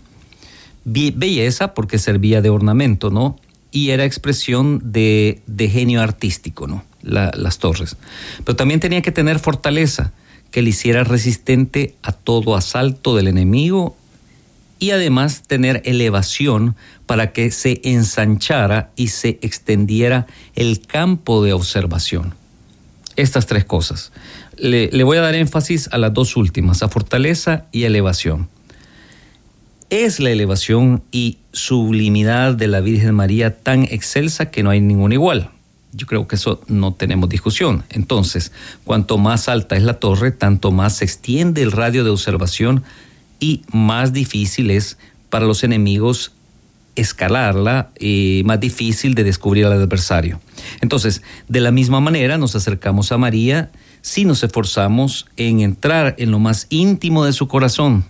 Belleza, 0.85 1.73
porque 1.73 1.99
servía 1.99 2.41
de 2.41 2.49
ornamento, 2.49 3.11
¿no? 3.11 3.37
Y 3.71 3.91
era 3.91 4.05
expresión 4.05 4.81
de, 4.91 5.41
genio 5.71 6.01
artístico, 6.01 6.67
¿no? 6.67 6.83
las 7.01 7.59
torres. 7.59 7.95
Pero 8.43 8.55
también 8.55 8.79
tenía 8.79 9.01
que 9.01 9.11
tener 9.11 9.39
fortaleza, 9.39 10.11
que 10.51 10.61
le 10.63 10.71
hiciera 10.71 11.03
resistente 11.03 11.95
a 12.01 12.11
todo 12.11 12.55
asalto 12.55 13.15
del 13.15 13.27
enemigo 13.27 13.95
y 14.79 14.91
además 14.91 15.43
tener 15.43 15.81
elevación 15.85 16.75
para 17.05 17.31
que 17.31 17.51
se 17.51 17.81
ensanchara 17.83 18.89
y 18.95 19.09
se 19.09 19.37
extendiera 19.41 20.25
el 20.55 20.81
campo 20.81 21.43
de 21.43 21.53
observación 21.53 22.38
estas 23.21 23.45
tres 23.45 23.65
cosas. 23.65 24.11
Le, 24.57 25.03
voy 25.03 25.17
a 25.17 25.21
dar 25.21 25.35
énfasis 25.35 25.89
a 25.91 25.97
las 25.97 26.13
dos 26.13 26.35
últimas, 26.35 26.83
a 26.83 26.89
fortaleza 26.89 27.65
y 27.71 27.83
elevación. 27.83 28.49
Es 29.89 30.19
la 30.19 30.29
elevación 30.29 31.03
y 31.11 31.37
sublimidad 31.51 32.53
de 32.53 32.67
la 32.67 32.79
Virgen 32.79 33.15
María 33.15 33.57
tan 33.57 33.83
excelsa 33.83 34.51
que 34.51 34.63
no 34.63 34.69
hay 34.69 34.81
ningún 34.81 35.13
igual. 35.13 35.49
Yo 35.91 36.05
creo 36.05 36.27
que 36.27 36.35
eso 36.35 36.61
no 36.67 36.93
tenemos 36.93 37.29
discusión. 37.29 37.83
Entonces, 37.89 38.51
cuanto 38.83 39.17
más 39.17 39.49
alta 39.49 39.75
es 39.75 39.83
la 39.83 39.95
torre, 39.95 40.31
tanto 40.31 40.71
más 40.71 40.97
se 40.97 41.05
extiende 41.05 41.63
el 41.63 41.71
radio 41.71 42.03
de 42.03 42.11
observación 42.11 42.83
y 43.39 43.63
más 43.71 44.13
difícil 44.13 44.69
es 44.69 44.97
para 45.29 45.45
los 45.45 45.63
enemigos 45.63 46.33
escalarla 46.99 47.91
y 47.99 48.41
más 48.45 48.59
difícil 48.59 49.15
de 49.15 49.23
descubrir 49.23 49.65
al 49.65 49.73
adversario. 49.73 50.39
Entonces, 50.81 51.21
de 51.47 51.59
la 51.59 51.71
misma 51.71 51.99
manera 51.99 52.37
nos 52.37 52.55
acercamos 52.55 53.11
a 53.11 53.17
María 53.17 53.71
si 54.01 54.25
nos 54.25 54.43
esforzamos 54.43 55.27
en 55.37 55.61
entrar 55.61 56.15
en 56.17 56.31
lo 56.31 56.39
más 56.39 56.67
íntimo 56.69 57.25
de 57.25 57.33
su 57.33 57.47
corazón. 57.47 58.05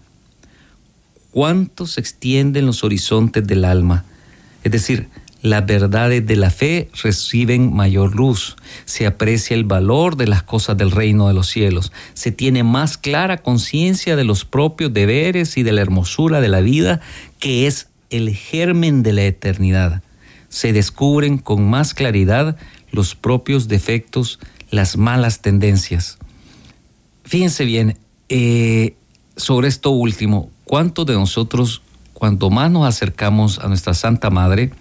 ¿Cuánto 1.31 1.85
se 1.85 2.01
extienden 2.01 2.65
los 2.65 2.83
horizontes 2.83 3.45
del 3.45 3.65
alma? 3.65 4.05
Es 4.63 4.71
decir, 4.71 5.09
las 5.41 5.65
verdades 5.65 6.25
de 6.25 6.35
la 6.35 6.49
fe 6.49 6.89
reciben 7.01 7.73
mayor 7.73 8.13
luz, 8.13 8.57
se 8.83 9.05
aprecia 9.05 9.55
el 9.55 9.63
valor 9.63 10.17
de 10.17 10.27
las 10.27 10.43
cosas 10.43 10.75
del 10.75 10.91
reino 10.91 11.27
de 11.29 11.33
los 11.33 11.47
cielos, 11.47 11.93
se 12.13 12.31
tiene 12.31 12.63
más 12.63 12.97
clara 12.97 13.37
conciencia 13.37 14.17
de 14.17 14.25
los 14.25 14.43
propios 14.43 14.93
deberes 14.93 15.55
y 15.55 15.63
de 15.63 15.71
la 15.71 15.81
hermosura 15.81 16.41
de 16.41 16.49
la 16.49 16.59
vida 16.59 16.99
que 17.39 17.67
es 17.67 17.88
el 18.09 18.33
germen 18.35 19.03
de 19.03 19.13
la 19.13 19.23
eternidad. 19.23 20.01
Se 20.49 20.73
descubren 20.73 21.37
con 21.37 21.69
más 21.69 21.93
claridad 21.93 22.57
los 22.91 23.15
propios 23.15 23.67
defectos, 23.67 24.39
las 24.71 24.97
malas 24.97 25.41
tendencias. 25.41 26.17
Fíjense 27.23 27.65
bien, 27.65 27.97
eh, 28.29 28.95
sobre 29.35 29.67
esto 29.67 29.91
último, 29.91 30.49
¿cuántos 30.63 31.05
de 31.05 31.13
nosotros, 31.13 31.81
cuanto 32.13 32.49
más 32.49 32.71
nos 32.71 32.87
acercamos 32.87 33.59
a 33.59 33.67
nuestra 33.67 33.93
Santa 33.93 34.29
Madre, 34.29 34.71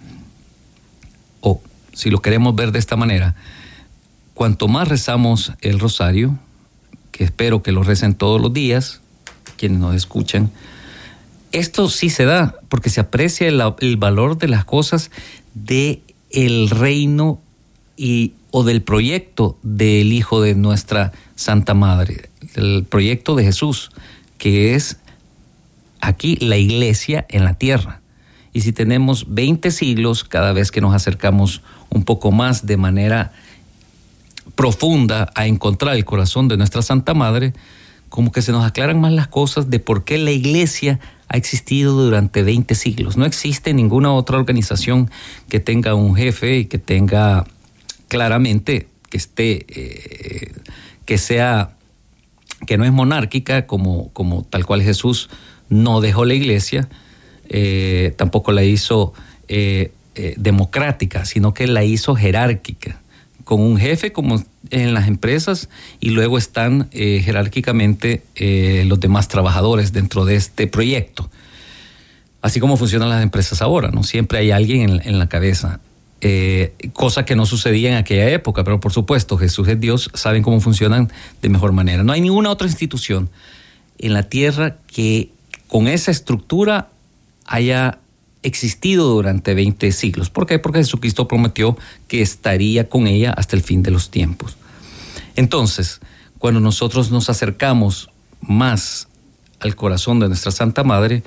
o 1.41 1.61
si 1.93 2.09
lo 2.09 2.21
queremos 2.21 2.55
ver 2.55 2.71
de 2.71 2.79
esta 2.79 2.95
manera, 2.95 3.35
cuanto 4.33 4.67
más 4.67 4.87
rezamos 4.87 5.53
el 5.61 5.79
rosario, 5.79 6.39
que 7.11 7.23
espero 7.23 7.61
que 7.61 7.71
lo 7.71 7.83
recen 7.83 8.15
todos 8.15 8.41
los 8.41 8.53
días, 8.53 9.01
quienes 9.57 9.79
nos 9.79 9.95
escuchan, 9.95 10.51
esto 11.51 11.89
sí 11.89 12.09
se 12.09 12.25
da 12.25 12.55
porque 12.69 12.89
se 12.89 12.99
aprecia 12.99 13.47
el, 13.47 13.97
valor 13.97 14.37
de 14.37 14.47
las 14.47 14.65
cosas 14.65 15.11
de 15.53 16.01
el 16.31 16.69
reino 16.69 17.41
y, 17.97 18.33
o 18.51 18.63
del 18.63 18.81
proyecto 18.81 19.57
del 19.63 20.13
Hijo 20.13 20.41
de 20.41 20.55
nuestra 20.55 21.11
Santa 21.35 21.73
Madre, 21.73 22.29
el 22.55 22.85
proyecto 22.87 23.35
de 23.35 23.43
Jesús, 23.43 23.91
que 24.37 24.75
es 24.75 24.97
aquí 26.01 26.35
la 26.37 26.57
iglesia 26.57 27.25
en 27.29 27.43
la 27.43 27.55
tierra. 27.55 28.01
Y 28.53 28.61
si 28.61 28.73
tenemos 28.73 29.33
20 29.33 29.71
siglos, 29.71 30.23
cada 30.23 30.53
vez 30.53 30.71
que 30.71 30.81
nos 30.81 30.95
acercamos 30.95 31.61
un 31.89 32.03
poco 32.03 32.31
más 32.31 32.65
de 32.65 32.77
manera 32.77 33.31
profunda 34.55 35.31
a 35.35 35.47
encontrar 35.47 35.95
el 35.95 36.05
corazón 36.05 36.47
de 36.47 36.57
nuestra 36.57 36.81
Santa 36.81 37.13
Madre, 37.13 37.53
como 38.09 38.31
que 38.31 38.41
se 38.41 38.51
nos 38.51 38.65
aclaran 38.65 38.99
más 38.99 39.13
las 39.13 39.27
cosas 39.27 39.69
de 39.69 39.79
por 39.79 40.03
qué 40.03 40.17
la 40.17 40.31
iglesia 40.31 40.99
ha 41.29 41.37
existido 41.37 41.93
durante 41.93 42.43
20 42.43 42.73
siglos. 42.75 43.15
No 43.15 43.25
existe 43.25 43.73
ninguna 43.73 44.11
otra 44.11 44.37
organización 44.37 45.09
que 45.47 45.59
tenga 45.59 45.93
un 45.93 46.15
jefe 46.15 46.57
y 46.57 46.65
que 46.65 46.79
tenga 46.79 47.45
claramente 48.07 48.87
que 49.09 49.17
esté, 49.17 49.65
eh, 49.69 50.51
que 51.05 51.17
sea, 51.17 51.77
que 52.65 52.77
no 52.77 52.83
es 52.83 52.91
monárquica 52.91 53.67
como, 53.67 54.11
como 54.11 54.43
tal 54.43 54.65
cual 54.65 54.81
Jesús 54.81 55.29
no 55.69 56.01
dejó 56.01 56.25
la 56.25 56.33
iglesia, 56.33 56.89
eh, 57.47 58.13
tampoco 58.17 58.51
la 58.51 58.63
hizo 58.63 59.13
eh, 59.47 59.91
democrática, 60.35 61.25
sino 61.25 61.53
que 61.53 61.67
la 61.67 61.83
hizo 61.83 62.15
jerárquica 62.15 63.01
con 63.45 63.61
un 63.61 63.77
jefe 63.77 64.11
como 64.11 64.43
en 64.71 64.93
las 64.93 65.07
empresas 65.07 65.69
y 65.99 66.09
luego 66.09 66.37
están 66.37 66.89
eh, 66.91 67.21
jerárquicamente 67.23 68.23
eh, 68.35 68.83
los 68.87 68.99
demás 68.99 69.27
trabajadores 69.27 69.93
dentro 69.93 70.25
de 70.25 70.35
este 70.35 70.67
proyecto. 70.67 71.29
Así 72.41 72.59
como 72.59 72.77
funcionan 72.77 73.09
las 73.09 73.21
empresas 73.21 73.61
ahora, 73.61 73.91
¿no? 73.91 74.03
Siempre 74.03 74.39
hay 74.39 74.51
alguien 74.51 75.01
en, 75.03 75.19
la 75.19 75.27
cabeza. 75.27 75.81
Eh, 76.21 76.73
cosa 76.93 77.25
que 77.25 77.35
no 77.35 77.45
sucedía 77.45 77.89
en 77.91 77.97
aquella 77.97 78.29
época, 78.29 78.63
pero 78.63 78.79
por 78.79 78.93
supuesto, 78.93 79.37
Jesús 79.37 79.67
es 79.67 79.79
Dios, 79.79 80.09
saben 80.13 80.41
cómo 80.41 80.61
funcionan 80.61 81.11
de 81.41 81.49
mejor 81.49 81.73
manera. 81.73 82.03
No 82.03 82.13
hay 82.13 82.21
ninguna 82.21 82.49
otra 82.49 82.67
institución 82.67 83.29
en 83.97 84.13
la 84.13 84.23
tierra 84.23 84.77
que 84.87 85.29
con 85.67 85.87
esa 85.87 86.11
estructura 86.11 86.89
haya 87.45 87.99
existido 88.43 89.07
durante 89.09 89.53
20 89.53 89.91
siglos. 89.91 90.29
¿Por 90.29 90.45
qué? 90.45 90.59
Porque 90.59 90.79
Jesucristo 90.79 91.27
prometió 91.27 91.77
que 92.07 92.21
estaría 92.21 92.89
con 92.89 93.07
ella 93.07 93.31
hasta 93.31 93.55
el 93.55 93.61
fin 93.61 93.83
de 93.83 93.91
los 93.91 94.11
tiempos. 94.11 94.57
Entonces, 95.35 95.99
cuando 96.37 96.59
nosotros 96.59 97.11
nos 97.11 97.29
acercamos 97.29 98.09
más 98.41 99.07
al 99.59 99.75
corazón 99.75 100.19
de 100.19 100.27
nuestra 100.27 100.51
Santa 100.51 100.83
Madre, 100.83 101.23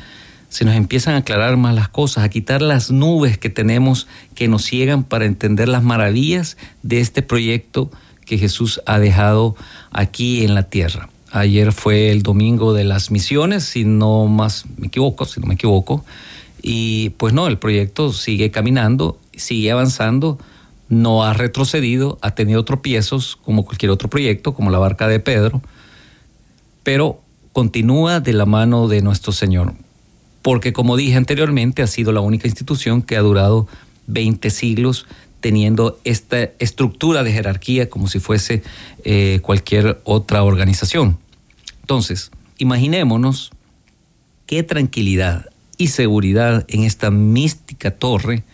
se 0.49 0.65
nos 0.65 0.75
empiezan 0.75 1.15
a 1.15 1.19
aclarar 1.19 1.57
más 1.57 1.75
las 1.75 1.89
cosas, 1.89 2.25
a 2.25 2.29
quitar 2.29 2.61
las 2.61 2.91
nubes 2.91 3.39
que 3.39 3.49
tenemos 3.49 4.07
que 4.35 4.49
nos 4.49 4.65
ciegan 4.65 5.03
para 5.03 5.25
entender 5.25 5.69
las 5.69 5.83
maravillas 5.83 6.59
de 6.83 7.01
este 7.01 7.23
proyecto 7.23 7.91
que 8.27 8.39
Jesús 8.39 8.81
ha 8.87 8.99
dejado 8.99 9.57
aquí 9.93 10.45
en 10.45 10.55
la 10.55 10.65
tierra. 10.65 11.09
Ayer 11.31 11.73
fue 11.73 12.11
el 12.11 12.23
domingo 12.23 12.75
de 12.75 12.85
las 12.85 13.11
misiones, 13.11 13.65
si 13.65 13.85
no 13.85 14.27
más 14.27 14.65
me 14.77 14.89
equivoco, 14.89 15.25
si 15.25 15.41
no 15.41 15.47
me 15.47 15.55
equivoco, 15.55 16.05
y 16.63 17.11
pues 17.11 17.35
no, 17.35 17.49
el 17.49 17.59
proyecto 17.59 18.13
sigue 18.13 18.51
caminando 18.51 19.19
sigue 19.37 19.71
avanzando, 19.71 20.39
no 20.89 21.25
ha 21.25 21.33
retrocedido, 21.33 22.19
ha 22.23 22.35
tenido 22.35 22.65
tropiezos 22.65 23.37
como 23.37 23.65
cualquier 23.65 23.91
otro 23.91 24.11
proyecto, 24.11 24.55
como 24.55 24.71
la 24.71 24.79
barca 24.79 25.09
de 25.09 25.21
Pedro, 25.21 25.63
pero 26.83 27.21
continúa 27.53 28.21
de 28.21 28.33
la 28.33 28.47
mano 28.47 28.89
de 28.89 29.03
nuestro 29.03 29.33
Señor. 29.33 29.75
Porque 30.43 30.73
como 30.73 30.97
dije 30.97 31.17
anteriormente, 31.17 31.83
ha 31.83 31.87
sido 31.87 32.13
la 32.13 32.21
única 32.21 32.49
institución 32.49 33.03
que 33.03 33.17
ha 33.17 33.21
durado 33.21 33.69
20 34.09 34.51
siglos 34.51 35.07
teniendo 35.41 35.99
esta 36.05 36.51
estructura 36.59 37.23
de 37.23 37.33
jerarquía 37.33 37.89
como 37.89 38.09
si 38.09 38.21
fuese 38.21 38.63
eh, 39.05 39.41
cualquier 39.43 40.01
otra 40.05 40.43
organización. 40.45 41.19
Entonces, 41.81 42.31
imaginémonos 42.59 43.51
qué 44.47 44.63
tranquilidad 44.63 45.52
y 45.83 45.89
seguridad 45.89 46.65
en 46.69 46.85
esta 46.85 47.11
mística 47.11 47.91
torre, 47.91 48.45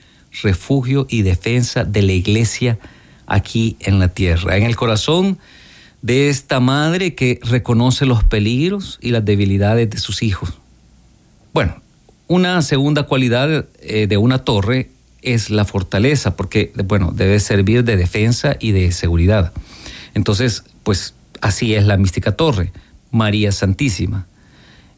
refugio 0.42 1.06
y 1.10 1.20
defensa 1.20 1.84
de 1.84 2.00
la 2.00 2.12
iglesia 2.12 2.78
aquí 3.26 3.76
en 3.80 3.98
la 3.98 4.08
tierra, 4.08 4.56
en 4.56 4.62
el 4.62 4.76
corazón 4.76 5.38
de 6.00 6.30
esta 6.30 6.58
madre 6.58 7.14
que 7.14 7.38
reconoce 7.42 8.06
los 8.06 8.24
peligros 8.24 8.98
y 9.02 9.10
las 9.10 9.26
debilidades 9.26 9.90
de 9.90 9.98
sus 9.98 10.22
hijos. 10.22 10.54
Bueno, 11.52 11.82
una 12.28 12.62
segunda 12.62 13.02
cualidad 13.02 13.66
eh, 13.82 14.06
de 14.06 14.16
una 14.16 14.38
torre 14.38 14.88
es 15.20 15.50
la 15.50 15.66
fortaleza, 15.66 16.34
porque, 16.34 16.72
bueno, 16.86 17.12
debe 17.14 17.40
servir 17.40 17.84
de 17.84 17.98
defensa 17.98 18.56
y 18.58 18.72
de 18.72 18.90
seguridad. 18.92 19.52
Entonces, 20.14 20.64
pues 20.82 21.12
así 21.42 21.74
es 21.74 21.84
la 21.84 21.98
mística 21.98 22.32
torre, 22.32 22.72
María 23.10 23.52
Santísima. 23.52 24.27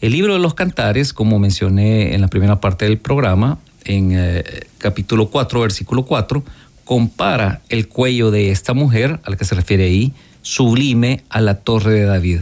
El 0.01 0.13
libro 0.13 0.33
de 0.33 0.39
los 0.39 0.55
cantares, 0.55 1.13
como 1.13 1.39
mencioné 1.39 2.15
en 2.15 2.23
la 2.23 2.29
primera 2.29 2.59
parte 2.59 2.87
del 2.87 2.97
programa, 2.97 3.59
en 3.85 4.13
eh, 4.15 4.45
capítulo 4.79 5.29
4, 5.29 5.61
versículo 5.61 6.07
4, 6.07 6.43
compara 6.87 7.61
el 7.69 7.87
cuello 7.87 8.31
de 8.31 8.51
esta 8.51 8.73
mujer, 8.73 9.21
a 9.25 9.31
la 9.31 9.37
que 9.37 9.45
se 9.45 9.55
refiere 9.55 9.85
ahí, 9.85 10.15
sublime 10.41 11.23
a 11.29 11.43
la 11.43 11.57
torre 11.57 11.93
de 11.93 12.05
David. 12.05 12.41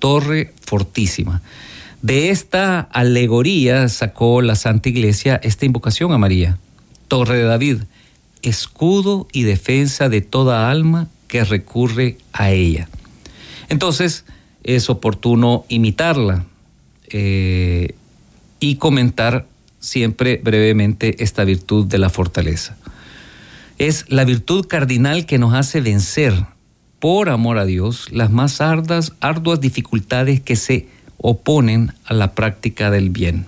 Torre 0.00 0.52
fortísima. 0.62 1.42
De 2.02 2.30
esta 2.30 2.80
alegoría 2.80 3.88
sacó 3.88 4.42
la 4.42 4.56
Santa 4.56 4.88
Iglesia 4.88 5.38
esta 5.44 5.66
invocación 5.66 6.10
a 6.10 6.18
María. 6.18 6.58
Torre 7.06 7.36
de 7.36 7.44
David, 7.44 7.82
escudo 8.42 9.28
y 9.30 9.44
defensa 9.44 10.08
de 10.08 10.22
toda 10.22 10.68
alma 10.68 11.06
que 11.28 11.44
recurre 11.44 12.18
a 12.32 12.50
ella. 12.50 12.88
Entonces 13.68 14.24
es 14.64 14.90
oportuno 14.90 15.64
imitarla 15.68 16.46
eh, 17.16 17.94
y 18.58 18.74
comentar 18.76 19.46
siempre 19.78 20.40
brevemente 20.42 21.22
esta 21.22 21.44
virtud 21.44 21.86
de 21.86 21.98
la 21.98 22.10
fortaleza. 22.10 22.76
Es 23.78 24.04
la 24.08 24.24
virtud 24.24 24.66
cardinal 24.66 25.24
que 25.24 25.38
nos 25.38 25.54
hace 25.54 25.80
vencer, 25.80 26.34
por 26.98 27.28
amor 27.28 27.58
a 27.58 27.66
Dios, 27.66 28.10
las 28.10 28.32
más 28.32 28.60
ardas, 28.60 29.12
arduas 29.20 29.60
dificultades 29.60 30.40
que 30.40 30.56
se 30.56 30.88
oponen 31.18 31.92
a 32.04 32.14
la 32.14 32.34
práctica 32.34 32.90
del 32.90 33.10
bien 33.10 33.46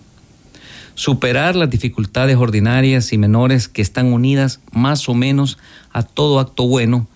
superar 0.94 1.56
las 1.56 1.68
dificultades 1.68 2.36
ordinarias 2.36 3.12
y 3.12 3.18
menores 3.18 3.68
que 3.68 3.82
están 3.82 4.12
unidas 4.14 4.60
más 4.72 5.10
o 5.10 5.14
menos 5.14 5.58
a 5.92 6.02
todo 6.02 6.40
acto 6.40 6.66
bueno, 6.66 7.06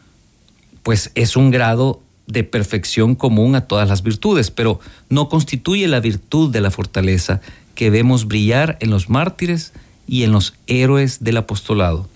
pues 0.82 1.10
es 1.14 1.34
un 1.34 1.50
grado 1.50 2.00
de 2.32 2.44
perfección 2.44 3.14
común 3.14 3.54
a 3.54 3.66
todas 3.66 3.88
las 3.88 4.02
virtudes, 4.02 4.50
pero 4.50 4.80
no 5.08 5.28
constituye 5.28 5.88
la 5.88 6.00
virtud 6.00 6.50
de 6.50 6.60
la 6.60 6.70
fortaleza 6.70 7.40
que 7.74 7.90
vemos 7.90 8.26
brillar 8.26 8.76
en 8.80 8.90
los 8.90 9.08
mártires 9.08 9.72
y 10.06 10.24
en 10.24 10.32
los 10.32 10.54
héroes 10.66 11.22
del 11.22 11.36
apostolado. 11.36 12.08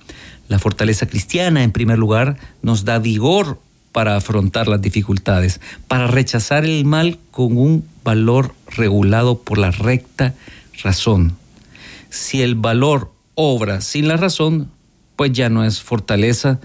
La 0.49 0.59
fortaleza 0.59 1.07
cristiana, 1.07 1.63
en 1.63 1.73
primer 1.73 1.99
lugar, 1.99 2.37
nos 2.63 2.85
da 2.85 2.99
vigor 2.99 3.61
para 3.93 4.17
afrontar 4.17 4.69
las 4.69 4.83
dificultades, 4.83 5.61
para 5.89 6.07
rechazar 6.07 6.65
el 6.65 6.85
mal 6.85 7.19
con 7.31 7.57
un 7.57 7.85
valor 8.03 8.55
regulado 8.77 9.39
por 9.39 9.59
la 9.59 9.71
recta 9.71 10.35
razón 10.83 11.37
si 12.15 12.43
el 12.43 12.55
valor 12.55 13.11
obra 13.35 13.81
sin 13.81 14.07
la 14.07 14.17
razón, 14.17 14.71
pues 15.17 15.33
ya 15.33 15.49
no 15.49 15.65
es 15.65 15.83
fortaleza, 15.83 16.61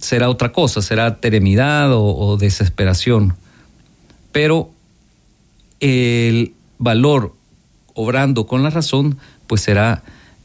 será 0.00 0.28
otra 0.28 0.52
cosa, 0.52 0.82
será 0.82 1.16
teremidad 1.16 1.90
o, 1.92 2.36
desesperación. 2.36 3.34
Pero 4.32 4.70
el 5.80 6.52
valor 6.78 7.34
obrando 7.94 8.46
con 8.46 8.62
la 8.62 8.70
razón, 8.70 9.18
pues 9.46 9.62
será 9.62 10.02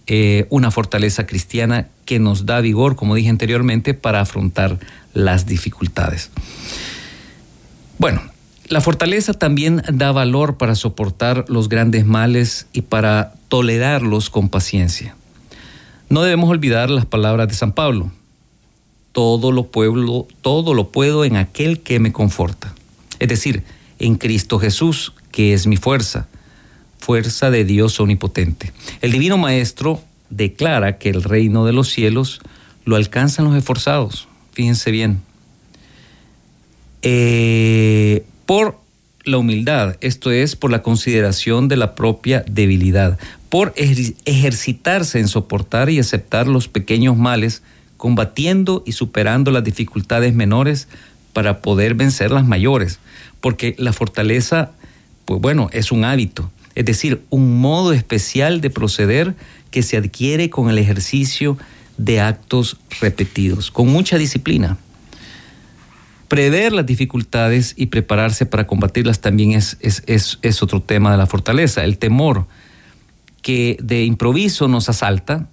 eh, 0.08 0.48
una 0.50 0.72
fortaleza 0.72 1.26
cristiana 1.26 1.88
que 2.06 2.20
nos 2.20 2.46
da 2.46 2.62
vigor, 2.62 2.96
como 2.96 3.16
dije 3.16 3.30
anteriormente, 3.30 3.94
para 3.94 4.22
afrontar 4.22 4.80
las 5.14 5.46
dificultades. 5.46 6.32
Bueno, 7.98 8.22
la 8.68 8.82
fortaleza 8.82 9.34
también 9.34 9.84
da 9.94 10.12
valor 10.12 10.58
para 10.58 10.76
soportar 10.76 11.46
los 11.48 11.70
grandes 11.70 12.06
males 12.06 12.68
y 12.74 12.82
para 12.82 13.34
tolerarlos 13.48 14.30
con 14.30 14.50
paciencia. 14.50 15.16
No 16.10 16.24
debemos 16.24 16.50
olvidar 16.50 16.90
las 16.90 17.06
palabras 17.06 17.48
de 17.48 17.54
San 17.54 17.72
Pablo. 17.72 18.12
Todo 19.16 19.54
lo, 19.54 19.68
pueblo, 19.68 20.28
todo 20.42 20.74
lo 20.74 20.90
puedo 20.90 21.24
en 21.24 21.38
aquel 21.38 21.80
que 21.80 22.02
me 22.02 22.12
conforta. 22.12 22.76
Es 23.20 23.30
decir, 23.30 23.64
en 23.98 24.16
Cristo 24.16 24.60
Jesús, 24.60 25.14
que 25.32 25.54
es 25.54 25.68
mi 25.68 25.78
fuerza, 25.78 26.28
fuerza 27.00 27.50
de 27.50 27.64
Dios 27.64 27.98
omnipotente. 28.02 28.74
El 29.00 29.14
Divino 29.14 29.38
Maestro 29.38 30.02
declara 30.30 30.98
que 30.98 31.10
el 31.10 31.24
reino 31.24 31.66
de 31.66 31.72
los 31.72 31.90
cielos 31.90 32.42
lo 32.84 32.98
alcanzan 32.98 33.46
los 33.46 33.56
esforzados. 33.56 34.28
Fíjense 34.52 34.92
bien. 34.92 35.22
Eh, 37.02 38.26
por 38.46 38.78
la 39.24 39.38
humildad, 39.38 39.96
esto 40.02 40.32
es, 40.32 40.58
por 40.58 40.72
la 40.72 40.82
consideración 40.82 41.70
de 41.70 41.78
la 41.78 41.96
propia 41.96 42.44
debilidad, 42.50 43.18
por 43.50 43.74
ejercitarse 43.78 45.20
en 45.20 45.30
soportar 45.30 45.90
y 45.90 46.00
aceptar 46.00 46.48
los 46.48 46.68
pequeños 46.68 47.16
males, 47.16 47.64
combatiendo 47.98 48.84
y 48.86 48.94
superando 48.94 49.52
las 49.52 49.64
dificultades 49.64 50.34
menores 50.34 50.88
para 51.34 51.62
poder 51.62 51.96
vencer 51.96 52.32
las 52.32 52.46
mayores, 52.46 53.00
porque 53.42 53.76
la 53.78 53.94
fortaleza, 53.94 54.72
pues 55.26 55.42
bueno, 55.42 55.70
es 55.74 55.92
un 55.92 56.06
hábito, 56.06 56.52
es 56.76 56.86
decir, 56.86 57.24
un 57.30 57.60
modo 57.60 57.94
especial 57.94 58.62
de 58.62 58.70
proceder 58.70 59.36
que 59.72 59.84
se 59.84 59.98
adquiere 59.98 60.50
con 60.50 60.70
el 60.70 60.78
ejercicio 60.78 61.58
de 61.98 62.22
actos 62.22 62.78
repetidos, 63.02 63.72
con 63.72 63.88
mucha 63.88 64.18
disciplina. 64.18 64.78
Prever 66.28 66.74
las 66.74 66.86
dificultades 66.86 67.74
y 67.78 67.88
prepararse 67.88 68.46
para 68.46 68.68
combatirlas 68.68 69.22
también 69.22 69.52
es, 69.52 69.78
es, 69.82 70.64
otro 70.64 70.82
tema 70.82 71.12
de 71.12 71.18
la 71.18 71.28
fortaleza. 71.28 71.84
El 71.84 71.98
temor 71.98 72.48
que 73.42 73.78
de 73.80 74.04
improviso 74.04 74.68
nos 74.68 74.90
asalta, 74.90 75.48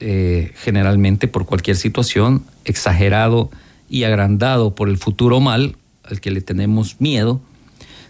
eh, 0.00 0.52
generalmente 0.56 1.28
por 1.28 1.46
cualquier 1.46 1.76
situación, 1.76 2.42
exagerado 2.64 3.50
y 3.88 4.04
agrandado 4.04 4.74
por 4.74 4.88
el 4.88 4.96
futuro 4.96 5.40
mal 5.40 5.76
al 6.04 6.20
que 6.20 6.30
le 6.30 6.40
tenemos 6.40 7.00
miedo, 7.00 7.40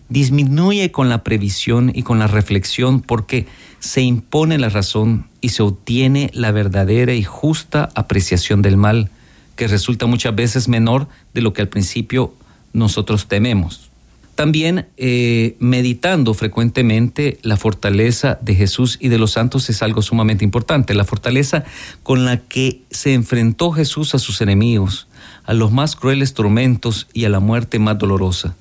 disminuye 0.09 0.91
con 0.91 1.09
la 1.09 1.25
previsión 1.25 1.91
y 1.95 2.03
con 2.03 2.19
la 2.19 2.27
reflexión 2.27 3.01
porque 3.01 3.47
se 3.79 4.03
impone 4.03 4.59
la 4.59 4.69
razón 4.69 5.27
y 5.41 5.51
se 5.51 5.63
obtiene 5.63 6.31
la 6.33 6.53
verdadera 6.53 7.15
y 7.15 7.23
justa 7.23 7.89
apreciación 7.95 8.63
del 8.63 8.77
mal 8.77 9.11
que 9.57 9.69
resulta 9.69 10.07
muchas 10.07 10.35
veces 10.35 10.69
menor 10.69 11.09
de 11.35 11.43
lo 11.43 11.53
que 11.53 11.63
al 11.63 11.69
principio 11.69 12.35
nosotros 12.73 13.29
tememos. 13.29 13.90
También 14.35 14.87
eh, 14.97 15.57
meditando 15.59 16.33
frecuentemente 16.33 17.39
la 17.43 17.57
fortaleza 17.57 18.39
de 18.41 18.55
Jesús 18.55 18.97
y 19.01 19.09
de 19.09 19.19
los 19.19 19.33
santos 19.33 19.69
es 19.69 19.83
algo 19.83 20.01
sumamente 20.03 20.45
importante. 20.45 20.95
La 20.95 21.05
fortaleza 21.05 21.65
con 22.03 22.25
la 22.25 22.39
que 22.39 22.81
se 22.91 23.13
enfrentó 23.13 23.71
Jesús 23.71 24.15
a 24.15 24.19
sus 24.19 24.41
enemigos, 24.41 25.09
a 25.45 25.53
los 25.53 25.73
más 25.73 25.95
crueles 25.95 26.33
tormentos 26.33 27.07
y 27.13 27.25
a 27.27 27.29
la 27.29 27.41
muerte 27.41 27.79
más 27.79 27.99
dolorosa. 27.99 28.57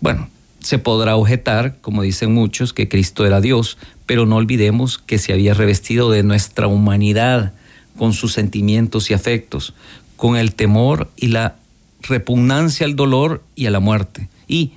Bueno, 0.00 0.28
se 0.60 0.78
podrá 0.78 1.16
objetar, 1.16 1.76
como 1.80 2.02
dicen 2.02 2.34
muchos, 2.34 2.72
que 2.72 2.88
Cristo 2.88 3.26
era 3.26 3.40
Dios, 3.40 3.78
pero 4.06 4.26
no 4.26 4.36
olvidemos 4.36 4.98
que 4.98 5.18
se 5.18 5.32
había 5.32 5.54
revestido 5.54 6.10
de 6.10 6.22
nuestra 6.22 6.66
humanidad 6.66 7.52
con 7.96 8.12
sus 8.12 8.32
sentimientos 8.32 9.10
y 9.10 9.14
afectos, 9.14 9.74
con 10.16 10.36
el 10.36 10.54
temor 10.54 11.10
y 11.16 11.28
la 11.28 11.56
repugnancia 12.02 12.86
al 12.86 12.96
dolor 12.96 13.42
y 13.54 13.66
a 13.66 13.70
la 13.70 13.80
muerte. 13.80 14.28
Y 14.52 14.72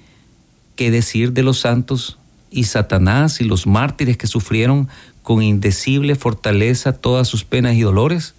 qué 0.78 0.90
decir 0.90 1.34
de 1.34 1.44
los 1.44 1.60
santos 1.60 2.18
y 2.50 2.64
Satanás 2.64 3.42
y 3.42 3.44
los 3.44 3.68
mártires 3.68 4.16
que 4.16 4.26
sufrieron 4.26 4.88
con 5.22 5.44
indecible 5.44 6.16
fortaleza 6.16 6.94
todas 6.94 7.28
sus 7.28 7.44
penas 7.44 7.76
y 7.76 7.82
dolores. 7.82 8.36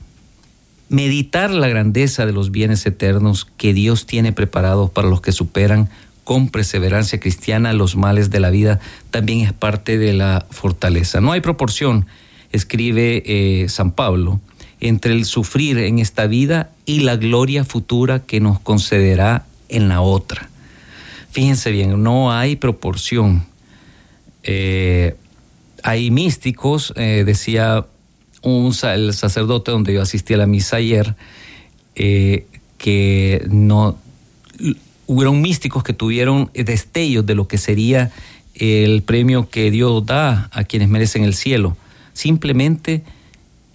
Meditar 0.88 1.50
la 1.50 1.68
grandeza 1.68 2.24
de 2.24 2.32
los 2.32 2.52
bienes 2.52 2.86
eternos 2.86 3.46
que 3.58 3.74
Dios 3.74 4.06
tiene 4.06 4.32
preparados 4.32 4.90
para 4.90 5.08
los 5.08 5.20
que 5.20 5.32
superan 5.32 5.90
con 6.24 6.48
perseverancia 6.48 7.20
cristiana 7.20 7.74
los 7.74 7.96
males 7.96 8.30
de 8.30 8.40
la 8.40 8.48
vida 8.48 8.80
también 9.10 9.40
es 9.40 9.52
parte 9.52 9.98
de 9.98 10.14
la 10.14 10.46
fortaleza. 10.48 11.20
No 11.20 11.32
hay 11.32 11.42
proporción, 11.42 12.06
escribe 12.50 13.22
eh, 13.26 13.68
San 13.68 13.90
Pablo, 13.90 14.40
entre 14.80 15.12
el 15.12 15.26
sufrir 15.26 15.76
en 15.76 15.98
esta 15.98 16.26
vida 16.26 16.70
y 16.86 17.00
la 17.00 17.16
gloria 17.16 17.62
futura 17.62 18.20
que 18.20 18.40
nos 18.40 18.58
concederá 18.58 19.44
en 19.68 19.90
la 19.90 20.00
otra. 20.00 20.48
Fíjense 21.36 21.70
bien, 21.70 22.02
no 22.02 22.32
hay 22.32 22.56
proporción. 22.56 23.44
Eh, 24.42 25.16
hay 25.82 26.10
místicos, 26.10 26.94
eh, 26.96 27.24
decía 27.26 27.84
un, 28.40 28.74
el 28.84 29.12
sacerdote 29.12 29.70
donde 29.70 29.92
yo 29.92 30.00
asistí 30.00 30.32
a 30.32 30.38
la 30.38 30.46
misa 30.46 30.76
ayer, 30.76 31.14
eh, 31.94 32.46
que 32.78 33.46
no 33.50 33.98
hubieron 35.06 35.42
místicos 35.42 35.82
que 35.82 35.92
tuvieron 35.92 36.50
destellos 36.54 37.26
de 37.26 37.34
lo 37.34 37.46
que 37.48 37.58
sería 37.58 38.10
el 38.54 39.02
premio 39.02 39.50
que 39.50 39.70
Dios 39.70 40.06
da 40.06 40.48
a 40.52 40.64
quienes 40.64 40.88
merecen 40.88 41.22
el 41.22 41.34
cielo. 41.34 41.76
Simplemente 42.14 43.02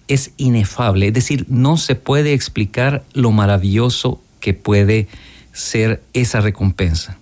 es 0.08 0.32
inefable, 0.36 1.06
es 1.06 1.14
decir, 1.14 1.46
no 1.48 1.76
se 1.76 1.94
puede 1.94 2.32
explicar 2.32 3.04
lo 3.12 3.30
maravilloso 3.30 4.20
que 4.40 4.52
puede 4.52 5.06
ser 5.52 6.02
esa 6.12 6.40
recompensa. 6.40 7.21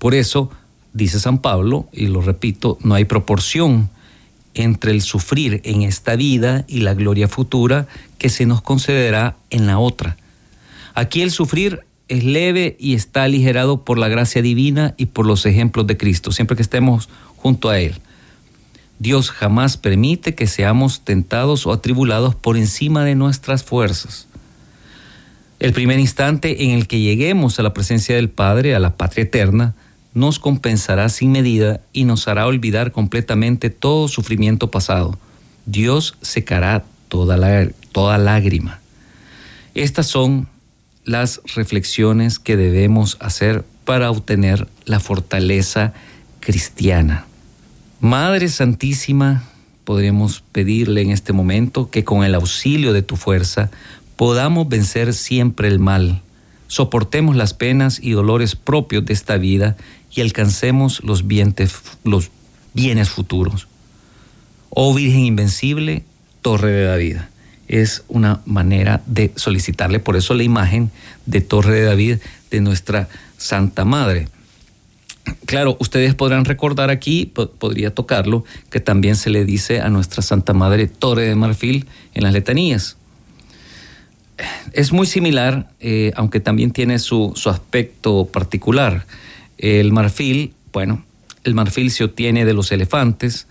Por 0.00 0.14
eso, 0.14 0.50
dice 0.94 1.20
San 1.20 1.38
Pablo, 1.38 1.86
y 1.92 2.06
lo 2.06 2.22
repito, 2.22 2.78
no 2.82 2.94
hay 2.94 3.04
proporción 3.04 3.90
entre 4.54 4.92
el 4.92 5.02
sufrir 5.02 5.60
en 5.62 5.82
esta 5.82 6.16
vida 6.16 6.64
y 6.66 6.80
la 6.80 6.94
gloria 6.94 7.28
futura 7.28 7.86
que 8.16 8.30
se 8.30 8.46
nos 8.46 8.62
concederá 8.62 9.36
en 9.50 9.66
la 9.66 9.78
otra. 9.78 10.16
Aquí 10.94 11.20
el 11.20 11.30
sufrir 11.30 11.80
es 12.08 12.24
leve 12.24 12.76
y 12.80 12.94
está 12.94 13.24
aligerado 13.24 13.84
por 13.84 13.98
la 13.98 14.08
gracia 14.08 14.40
divina 14.40 14.94
y 14.96 15.06
por 15.06 15.26
los 15.26 15.44
ejemplos 15.44 15.86
de 15.86 15.98
Cristo, 15.98 16.32
siempre 16.32 16.56
que 16.56 16.62
estemos 16.62 17.10
junto 17.36 17.68
a 17.68 17.78
Él. 17.78 18.00
Dios 18.98 19.30
jamás 19.30 19.76
permite 19.76 20.34
que 20.34 20.46
seamos 20.46 21.02
tentados 21.02 21.66
o 21.66 21.72
atribulados 21.72 22.34
por 22.34 22.56
encima 22.56 23.04
de 23.04 23.16
nuestras 23.16 23.64
fuerzas. 23.64 24.28
El 25.58 25.74
primer 25.74 26.00
instante 26.00 26.64
en 26.64 26.70
el 26.70 26.86
que 26.86 27.00
lleguemos 27.00 27.58
a 27.58 27.62
la 27.62 27.74
presencia 27.74 28.16
del 28.16 28.30
Padre, 28.30 28.74
a 28.74 28.78
la 28.78 28.96
patria 28.96 29.24
eterna, 29.24 29.74
nos 30.14 30.38
compensará 30.38 31.08
sin 31.08 31.32
medida 31.32 31.80
y 31.92 32.04
nos 32.04 32.28
hará 32.28 32.46
olvidar 32.46 32.92
completamente 32.92 33.70
todo 33.70 34.08
sufrimiento 34.08 34.70
pasado. 34.70 35.18
Dios 35.66 36.16
secará 36.20 36.84
toda, 37.08 37.36
la, 37.36 37.68
toda 37.92 38.18
lágrima. 38.18 38.80
Estas 39.74 40.06
son 40.06 40.48
las 41.04 41.40
reflexiones 41.54 42.38
que 42.38 42.56
debemos 42.56 43.16
hacer 43.20 43.64
para 43.84 44.10
obtener 44.10 44.68
la 44.84 45.00
fortaleza 45.00 45.92
cristiana. 46.40 47.26
Madre 48.00 48.48
Santísima, 48.48 49.44
podremos 49.84 50.42
pedirle 50.52 51.02
en 51.02 51.10
este 51.10 51.32
momento 51.32 51.90
que 51.90 52.04
con 52.04 52.24
el 52.24 52.34
auxilio 52.34 52.92
de 52.92 53.02
tu 53.02 53.16
fuerza 53.16 53.70
podamos 54.16 54.68
vencer 54.68 55.12
siempre 55.14 55.68
el 55.68 55.78
mal, 55.78 56.22
soportemos 56.68 57.34
las 57.34 57.54
penas 57.54 57.98
y 58.00 58.12
dolores 58.12 58.54
propios 58.54 59.04
de 59.04 59.12
esta 59.12 59.36
vida 59.36 59.76
y 60.12 60.20
alcancemos 60.20 61.02
los, 61.04 61.26
bienes 61.26 61.72
futuros. 63.10 63.68
Oh 64.70 64.94
Virgen 64.94 65.20
Invencible, 65.20 66.04
Torre 66.42 66.70
de 66.70 66.84
David. 66.84 67.16
Es 67.68 68.04
una 68.08 68.40
manera 68.46 69.02
de 69.06 69.32
solicitarle, 69.36 70.00
por 70.00 70.16
eso 70.16 70.34
la 70.34 70.42
imagen 70.42 70.90
de 71.26 71.40
Torre 71.40 71.74
de 71.74 71.84
David 71.84 72.18
de 72.50 72.60
nuestra 72.60 73.08
Santa 73.38 73.84
Madre. 73.84 74.28
Claro, 75.46 75.76
ustedes 75.78 76.14
podrán 76.14 76.44
recordar 76.44 76.90
aquí, 76.90 77.26
podría 77.26 77.94
tocarlo, 77.94 78.44
que 78.70 78.80
también 78.80 79.16
se 79.16 79.30
le 79.30 79.44
dice 79.44 79.80
a 79.80 79.88
nuestra 79.88 80.22
Santa 80.22 80.52
Madre 80.52 80.88
Torre 80.88 81.28
de 81.28 81.36
Marfil 81.36 81.86
en 82.14 82.24
las 82.24 82.32
letanías. 82.32 82.96
Es 84.72 84.92
muy 84.92 85.06
similar, 85.06 85.70
eh, 85.80 86.12
aunque 86.16 86.40
también 86.40 86.70
tiene 86.70 86.98
su, 86.98 87.32
su 87.36 87.50
aspecto 87.50 88.26
particular. 88.26 89.04
El 89.60 89.92
marfil, 89.92 90.54
bueno, 90.72 91.04
el 91.44 91.54
marfil 91.54 91.90
se 91.90 92.04
obtiene 92.04 92.46
de 92.46 92.54
los 92.54 92.72
elefantes, 92.72 93.46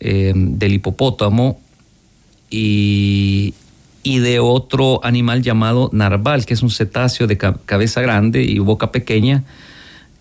eh, 0.00 0.32
del 0.34 0.72
hipopótamo 0.74 1.60
y, 2.50 3.54
de 4.02 4.40
otro 4.40 5.00
animal 5.04 5.42
llamado 5.42 5.90
narval, 5.92 6.44
que 6.44 6.54
es 6.54 6.62
un 6.62 6.70
cetáceo 6.70 7.28
de 7.28 7.38
cabeza 7.38 8.00
grande 8.00 8.42
y 8.42 8.58
boca 8.58 8.90
pequeña, 8.90 9.44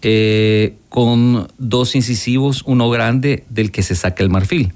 eh, 0.04 0.76
con 0.89 1.48
dos 1.58 1.96
incisivos, 1.96 2.62
uno 2.67 2.89
grande 2.91 3.43
del 3.50 3.72
que 3.72 3.82
se 3.82 3.96
saca 3.96 4.24
el 4.24 4.30
marfil. 4.30 4.74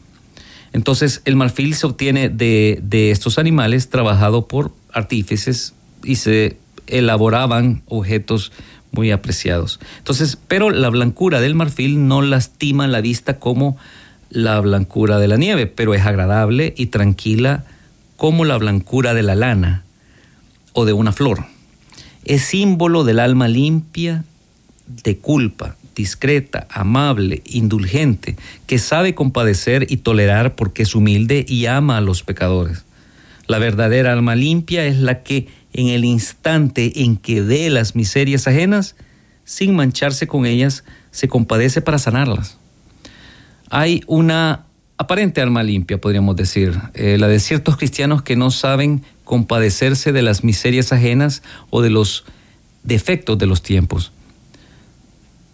Entonces 0.73 1.21
el 1.25 1.35
marfil 1.35 1.75
se 1.75 1.85
obtiene 1.85 2.29
de, 2.29 2.79
de 2.81 3.11
estos 3.11 3.37
animales 3.37 3.89
trabajado 3.89 4.47
por 4.47 4.73
artífices 4.91 5.73
y 6.03 6.15
se 6.15 6.57
elaboraban 6.87 7.83
objetos 7.87 8.51
muy 8.91 9.11
apreciados. 9.11 9.79
Entonces, 9.97 10.37
pero 10.47 10.69
la 10.69 10.89
blancura 10.89 11.41
del 11.41 11.55
marfil 11.55 12.07
no 12.07 12.21
lastima 12.21 12.87
la 12.87 13.01
vista 13.01 13.39
como 13.39 13.77
la 14.29 14.59
blancura 14.59 15.19
de 15.19 15.27
la 15.27 15.37
nieve, 15.37 15.67
pero 15.67 15.93
es 15.93 16.05
agradable 16.05 16.73
y 16.77 16.87
tranquila 16.87 17.63
como 18.15 18.45
la 18.45 18.57
blancura 18.57 19.13
de 19.13 19.23
la 19.23 19.35
lana 19.35 19.83
o 20.73 20.85
de 20.85 20.93
una 20.93 21.11
flor. 21.11 21.45
Es 22.25 22.43
símbolo 22.43 23.03
del 23.03 23.19
alma 23.19 23.47
limpia 23.47 24.25
de 24.87 25.17
culpa, 25.17 25.75
discreta, 25.95 26.67
amable, 26.69 27.41
indulgente, 27.45 28.35
que 28.65 28.79
sabe 28.79 29.15
compadecer 29.15 29.87
y 29.89 29.97
tolerar 29.97 30.55
porque 30.55 30.83
es 30.83 30.95
humilde 30.95 31.45
y 31.47 31.65
ama 31.65 31.97
a 31.97 32.01
los 32.01 32.23
pecadores. 32.23 32.85
La 33.47 33.59
verdadera 33.59 34.13
alma 34.13 34.35
limpia 34.35 34.85
es 34.85 34.97
la 34.97 35.23
que 35.23 35.47
en 35.77 35.89
el 35.89 36.03
instante 36.05 37.03
en 37.03 37.17
que 37.17 37.41
ve 37.41 37.69
las 37.69 37.95
miserias 37.95 38.47
ajenas, 38.47 38.95
sin 39.45 39.75
mancharse 39.75 40.27
con 40.27 40.45
ellas, 40.45 40.83
se 41.11 41.27
compadece 41.27 41.81
para 41.81 41.99
sanarlas. 41.99 42.57
Hay 43.69 44.01
una 44.07 44.65
aparente 44.97 45.39
alma 45.39 45.61
limpia, 45.61 46.01
podríamos 46.01 46.35
decir, 46.35 46.77
eh, 46.95 47.17
la 47.19 47.27
de 47.27 47.39
ciertos 47.39 47.77
cristianos 47.77 48.23
que 48.23 48.35
no 48.35 48.49
saben 48.49 49.03
compadecerse 49.23 50.11
de 50.11 50.23
las 50.23 50.43
miserias 50.43 50.91
ajenas 50.91 51.43
o 51.69 51.83
de 51.83 51.91
los 51.91 52.25
defectos 52.83 53.37
de 53.37 53.45
los 53.45 53.61
tiempos. 53.61 54.11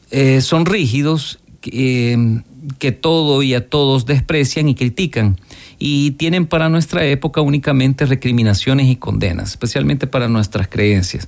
Eh, 0.09 0.39
son 0.39 0.65
rígidos, 0.65 1.39
eh, 1.65 2.41
que 2.80 2.91
todo 2.91 3.43
y 3.43 3.54
a 3.54 3.69
todos 3.69 4.06
desprecian 4.06 4.69
y 4.69 4.76
critican 4.76 5.39
y 5.80 6.12
tienen 6.12 6.47
para 6.47 6.69
nuestra 6.69 7.06
época 7.06 7.41
únicamente 7.41 8.06
recriminaciones 8.06 8.88
y 8.88 8.95
condenas, 8.95 9.49
especialmente 9.49 10.08
para 10.08 10.28
nuestras 10.28 10.67
creencias. 10.67 11.28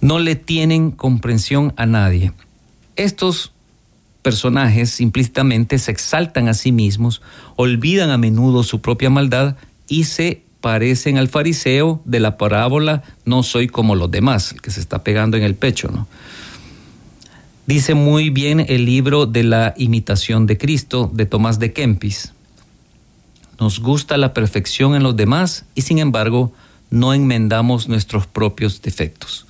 No 0.00 0.18
le 0.18 0.36
tienen 0.36 0.90
comprensión 0.90 1.72
a 1.76 1.86
nadie. 1.86 2.32
Estos 2.96 3.52
personajes 4.22 5.00
implícitamente 5.00 5.78
se 5.78 5.90
exaltan 5.90 6.48
a 6.48 6.54
sí 6.54 6.70
mismos, 6.70 7.22
olvidan 7.56 8.10
a 8.10 8.18
menudo 8.18 8.62
su 8.62 8.80
propia 8.80 9.10
maldad 9.10 9.56
y 9.88 10.04
se 10.04 10.42
parecen 10.60 11.18
al 11.18 11.28
fariseo 11.28 12.00
de 12.04 12.20
la 12.20 12.38
parábola 12.38 13.02
no 13.24 13.42
soy 13.42 13.66
como 13.66 13.96
los 13.96 14.10
demás, 14.10 14.54
que 14.62 14.70
se 14.70 14.80
está 14.80 15.02
pegando 15.02 15.36
en 15.36 15.42
el 15.42 15.56
pecho, 15.56 15.90
¿no? 15.92 16.06
Dice 17.66 17.94
muy 17.94 18.30
bien 18.30 18.64
el 18.68 18.84
libro 18.84 19.26
de 19.26 19.44
la 19.44 19.74
imitación 19.76 20.46
de 20.46 20.58
Cristo 20.58 21.10
de 21.12 21.26
Tomás 21.26 21.58
de 21.58 21.72
Kempis 21.72 22.32
nos 23.62 23.78
gusta 23.78 24.16
la 24.16 24.34
perfección 24.34 24.96
en 24.96 25.04
los 25.04 25.14
demás 25.14 25.66
y 25.76 25.82
sin 25.82 25.98
embargo 25.98 26.52
no 26.90 27.14
enmendamos 27.14 27.88
nuestros 27.88 28.26
propios 28.26 28.82
defectos. 28.82 29.46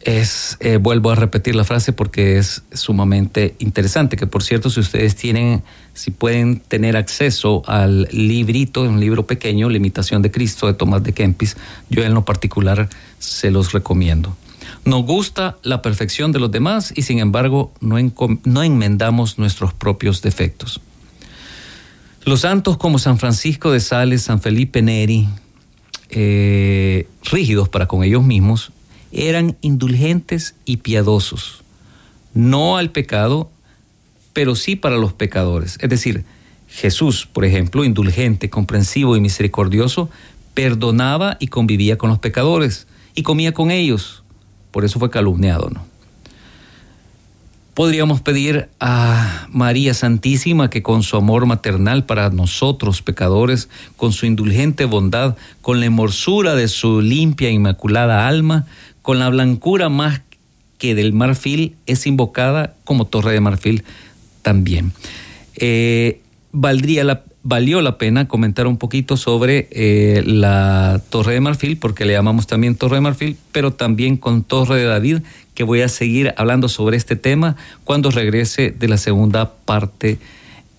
Es, 0.00 0.56
eh, 0.60 0.78
vuelvo 0.78 1.10
a 1.10 1.14
repetir 1.14 1.56
la 1.56 1.64
frase 1.64 1.92
porque 1.92 2.38
es 2.38 2.62
sumamente 2.72 3.54
interesante, 3.58 4.16
que 4.16 4.26
por 4.26 4.42
cierto, 4.42 4.70
si 4.70 4.80
ustedes 4.80 5.14
tienen, 5.14 5.62
si 5.92 6.10
pueden 6.10 6.60
tener 6.60 6.96
acceso 6.96 7.62
al 7.66 8.08
librito, 8.12 8.80
un 8.80 8.98
libro 8.98 9.26
pequeño, 9.26 9.68
La 9.68 9.76
imitación 9.76 10.22
de 10.22 10.30
Cristo 10.30 10.66
de 10.66 10.72
Tomás 10.72 11.02
de 11.02 11.12
Kempis, 11.12 11.58
yo 11.90 12.02
en 12.02 12.14
lo 12.14 12.24
particular 12.24 12.88
se 13.18 13.50
los 13.50 13.72
recomiendo. 13.72 14.34
Nos 14.84 15.04
gusta 15.04 15.56
la 15.62 15.82
perfección 15.82 16.32
de 16.32 16.38
los 16.38 16.50
demás 16.50 16.92
y 16.96 17.02
sin 17.02 17.18
embargo 17.18 17.72
no, 17.80 17.96
no 18.44 18.62
enmendamos 18.62 19.38
nuestros 19.38 19.72
propios 19.74 20.22
defectos. 20.22 20.80
Los 22.24 22.40
santos 22.40 22.76
como 22.76 22.98
San 22.98 23.18
Francisco 23.18 23.70
de 23.70 23.80
Sales, 23.80 24.22
San 24.22 24.40
Felipe 24.40 24.82
Neri, 24.82 25.28
eh, 26.10 27.08
rígidos 27.30 27.68
para 27.68 27.86
con 27.86 28.02
ellos 28.02 28.24
mismos, 28.24 28.72
eran 29.12 29.56
indulgentes 29.60 30.54
y 30.64 30.78
piadosos, 30.78 31.62
no 32.34 32.76
al 32.76 32.90
pecado, 32.90 33.50
pero 34.32 34.54
sí 34.54 34.76
para 34.76 34.96
los 34.96 35.12
pecadores. 35.12 35.78
Es 35.80 35.88
decir, 35.88 36.24
Jesús, 36.68 37.26
por 37.32 37.44
ejemplo, 37.44 37.84
indulgente, 37.84 38.50
comprensivo 38.50 39.16
y 39.16 39.20
misericordioso, 39.20 40.10
perdonaba 40.52 41.36
y 41.40 41.46
convivía 41.46 41.96
con 41.96 42.10
los 42.10 42.18
pecadores 42.18 42.86
y 43.14 43.22
comía 43.22 43.52
con 43.52 43.70
ellos. 43.70 44.24
Por 44.76 44.84
eso 44.84 44.98
fue 44.98 45.08
calumniado, 45.08 45.70
¿no? 45.70 45.86
Podríamos 47.72 48.20
pedir 48.20 48.68
a 48.78 49.46
María 49.50 49.94
Santísima 49.94 50.68
que 50.68 50.82
con 50.82 51.02
su 51.02 51.16
amor 51.16 51.46
maternal 51.46 52.04
para 52.04 52.28
nosotros 52.28 53.00
pecadores, 53.00 53.70
con 53.96 54.12
su 54.12 54.26
indulgente 54.26 54.84
bondad, 54.84 55.34
con 55.62 55.80
la 55.80 55.86
hermosura 55.86 56.54
de 56.54 56.68
su 56.68 57.00
limpia 57.00 57.48
e 57.48 57.52
inmaculada 57.52 58.28
alma, 58.28 58.66
con 59.00 59.18
la 59.18 59.30
blancura 59.30 59.88
más 59.88 60.20
que 60.76 60.94
del 60.94 61.14
marfil, 61.14 61.76
es 61.86 62.06
invocada 62.06 62.74
como 62.84 63.06
torre 63.06 63.32
de 63.32 63.40
marfil 63.40 63.82
también. 64.42 64.92
Eh, 65.54 66.20
valdría 66.52 67.02
la, 67.02 67.24
valió 67.46 67.80
la 67.80 67.96
pena 67.96 68.26
comentar 68.26 68.66
un 68.66 68.76
poquito 68.76 69.16
sobre 69.16 69.68
eh, 69.70 70.22
la 70.26 71.00
Torre 71.10 71.34
de 71.34 71.40
Marfil, 71.40 71.78
porque 71.78 72.04
le 72.04 72.12
llamamos 72.12 72.48
también 72.48 72.74
Torre 72.74 72.96
de 72.96 73.02
Marfil, 73.02 73.36
pero 73.52 73.72
también 73.72 74.16
con 74.16 74.42
Torre 74.42 74.80
de 74.80 74.84
David, 74.84 75.18
que 75.54 75.62
voy 75.62 75.82
a 75.82 75.88
seguir 75.88 76.34
hablando 76.36 76.68
sobre 76.68 76.96
este 76.96 77.14
tema 77.14 77.56
cuando 77.84 78.10
regrese 78.10 78.74
de 78.76 78.88
la 78.88 78.98
segunda 78.98 79.52
parte, 79.64 80.18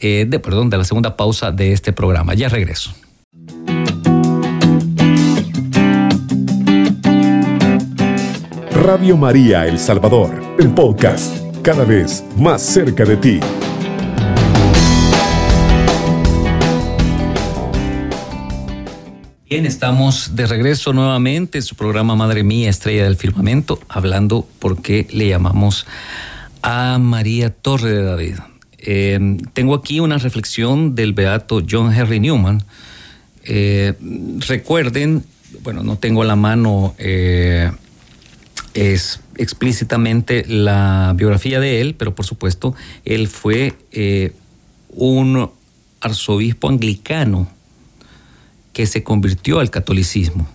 eh, 0.02 0.26
de, 0.28 0.40
perdón, 0.40 0.70
de 0.70 0.78
la 0.78 0.84
segunda 0.84 1.16
pausa 1.16 1.52
de 1.52 1.72
este 1.72 1.94
programa. 1.94 2.34
Ya 2.34 2.50
regreso. 2.50 2.94
Radio 8.74 9.16
María 9.16 9.66
El 9.68 9.80
Salvador, 9.80 10.32
el 10.60 10.70
podcast, 10.72 11.38
cada 11.62 11.86
vez 11.86 12.26
más 12.38 12.62
cerca 12.62 13.06
de 13.06 13.16
ti. 13.16 13.40
Bien, 19.50 19.66
estamos 19.66 20.36
de 20.36 20.46
regreso 20.46 20.92
nuevamente 20.92 21.60
en 21.60 21.62
su 21.62 21.76
programa 21.76 22.18
Madre 22.18 22.44
Mía, 22.44 22.70
Estrella 22.70 23.06
del 23.06 23.16
Firmamento, 23.16 23.80
hablando 23.88 24.46
por 24.60 24.82
qué 24.82 25.08
le 25.10 25.30
llamamos 25.30 25.86
a 26.62 26.98
María 27.00 27.50
Torre 27.52 27.94
de 27.94 28.04
David. 28.04 28.36
Eh, 28.78 29.38
tengo 29.54 29.74
aquí 29.74 30.02
una 30.02 30.18
reflexión 30.18 30.96
del 30.96 31.14
beato 31.14 31.64
John 31.66 31.94
Henry 31.94 32.20
Newman. 32.20 32.62
Eh, 33.46 33.94
recuerden, 34.50 35.24
bueno, 35.64 35.82
no 35.82 35.98
tengo 35.98 36.24
a 36.24 36.26
la 36.26 36.36
mano 36.36 36.94
eh, 36.98 37.72
es 38.74 39.22
explícitamente 39.38 40.44
la 40.46 41.14
biografía 41.16 41.62
de 41.62 41.80
él, 41.80 41.96
pero 41.96 42.14
por 42.14 42.26
supuesto, 42.26 42.76
él 43.06 43.30
fue 43.30 43.76
un 44.90 45.50
arzobispo 46.02 46.68
anglicano 46.68 47.48
que 48.78 48.86
se 48.86 49.02
convirtió 49.02 49.60
al 49.60 49.72
catolicismo, 49.72 50.48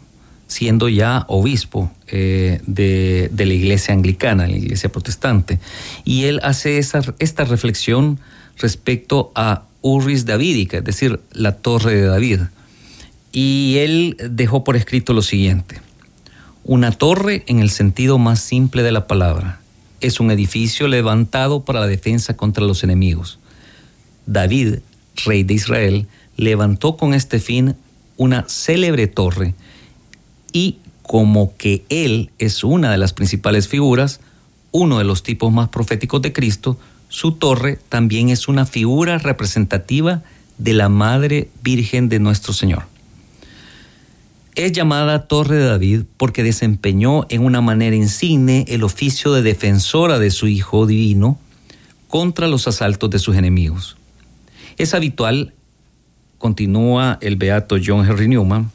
siendo 0.46 0.88
ya 0.88 1.24
obispo 1.26 1.90
eh, 2.06 2.61
de, 2.68 3.28
la 3.37 3.52
iglesia 3.52 3.94
anglicana, 3.94 4.46
la 4.46 4.56
iglesia 4.56 4.92
protestante. 4.92 5.58
Y 6.04 6.26
él 6.26 6.38
hace 6.44 6.78
esta 6.78 7.44
reflexión 7.44 8.20
respecto 8.58 9.32
a 9.35 9.64
Urris 9.80 10.24
Davidica, 10.24 10.78
es 10.78 10.85
decir, 10.85 11.18
la 11.32 11.56
torre 11.56 11.96
de 11.96 12.06
David. 12.06 12.42
Y 13.32 13.78
él 13.78 14.16
dejó 14.30 14.62
por 14.62 14.76
escrito 14.76 15.14
lo 15.14 15.22
siguiente. 15.22 15.80
Una 16.62 16.92
torre 16.92 17.42
en 17.48 17.58
el 17.58 17.70
sentido 17.70 18.18
más 18.18 18.38
simple 18.38 18.85
de 18.85 18.92
la 18.92 19.08
palabra. 19.08 19.58
Es 20.00 20.20
un 20.20 20.30
edificio 20.30 20.87
levantado 20.87 21.64
para 21.64 21.80
la 21.80 21.88
defensa 21.88 22.37
contra 22.37 22.64
los 22.64 22.85
enemigos. 22.85 23.40
David, 24.26 24.76
rey 25.24 25.42
de 25.42 25.54
Israel, 25.54 26.06
levantó 26.37 26.96
con 26.96 27.14
este 27.14 27.40
fin 27.40 27.74
una 28.16 28.44
célebre 28.48 29.07
torre 29.07 29.55
y 30.53 30.79
como 31.03 31.57
que 31.57 31.85
Él 31.88 32.31
es 32.38 32.64
una 32.64 32.90
de 32.90 32.98
las 32.98 33.12
principales 33.12 33.68
figuras, 33.68 34.20
uno 34.70 34.98
de 34.98 35.05
los 35.05 35.22
tipos 35.22 35.53
más 35.53 35.68
proféticos 35.68 36.22
de 36.22 36.33
Cristo, 36.33 36.79
su 37.09 37.33
torre 37.33 37.79
también 37.88 38.31
es 38.31 38.48
una 38.48 38.64
figura 38.64 39.18
representativa 39.18 40.22
de 40.59 40.72
la 40.72 40.88
Madre 40.88 41.51
Virgen 41.62 42.09
de 42.09 42.18
nuestro 42.18 42.53
Señor. 42.53 42.85
Es 44.55 44.72
llamada 44.72 45.27
Torre 45.29 45.57
de 45.57 45.64
David 45.64 46.03
porque 46.16 46.42
desempeñó 46.42 47.27
en 47.31 47.42
una 47.42 47.61
manera 47.61 47.96
insigne 47.96 48.64
el 48.68 48.83
oficio 48.85 49.33
de 49.33 49.42
defensora 49.42 50.18
de 50.18 50.31
su 50.31 50.46
Hijo 50.46 50.87
Divino 50.87 51.38
contra 52.09 52.48
los 52.48 52.68
asaltos 52.68 53.09
de 53.11 53.18
sus 53.18 53.37
enemigos. 53.37 53.96
Es 54.77 54.92
habitual 54.92 55.55
continúa 56.42 57.18
el 57.20 57.37
beato 57.37 57.76
John 57.83 58.05
Henry 58.05 58.26
Newman, 58.26 58.72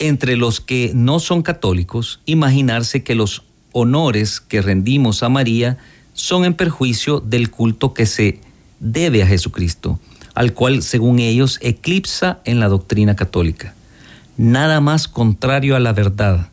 entre 0.00 0.36
los 0.36 0.60
que 0.60 0.90
no 0.92 1.20
son 1.20 1.42
católicos, 1.42 2.20
imaginarse 2.26 3.04
que 3.04 3.14
los 3.14 3.44
honores 3.70 4.40
que 4.40 4.60
rendimos 4.60 5.22
a 5.22 5.28
María 5.28 5.78
son 6.14 6.44
en 6.44 6.54
perjuicio 6.54 7.20
del 7.20 7.50
culto 7.50 7.94
que 7.94 8.06
se 8.06 8.40
debe 8.80 9.22
a 9.22 9.26
Jesucristo, 9.26 10.00
al 10.34 10.52
cual, 10.52 10.82
según 10.82 11.20
ellos, 11.20 11.60
eclipsa 11.62 12.40
en 12.44 12.58
la 12.58 12.66
doctrina 12.66 13.14
católica. 13.14 13.74
Nada 14.36 14.80
más 14.80 15.06
contrario 15.06 15.76
a 15.76 15.80
la 15.80 15.92
verdad, 15.92 16.48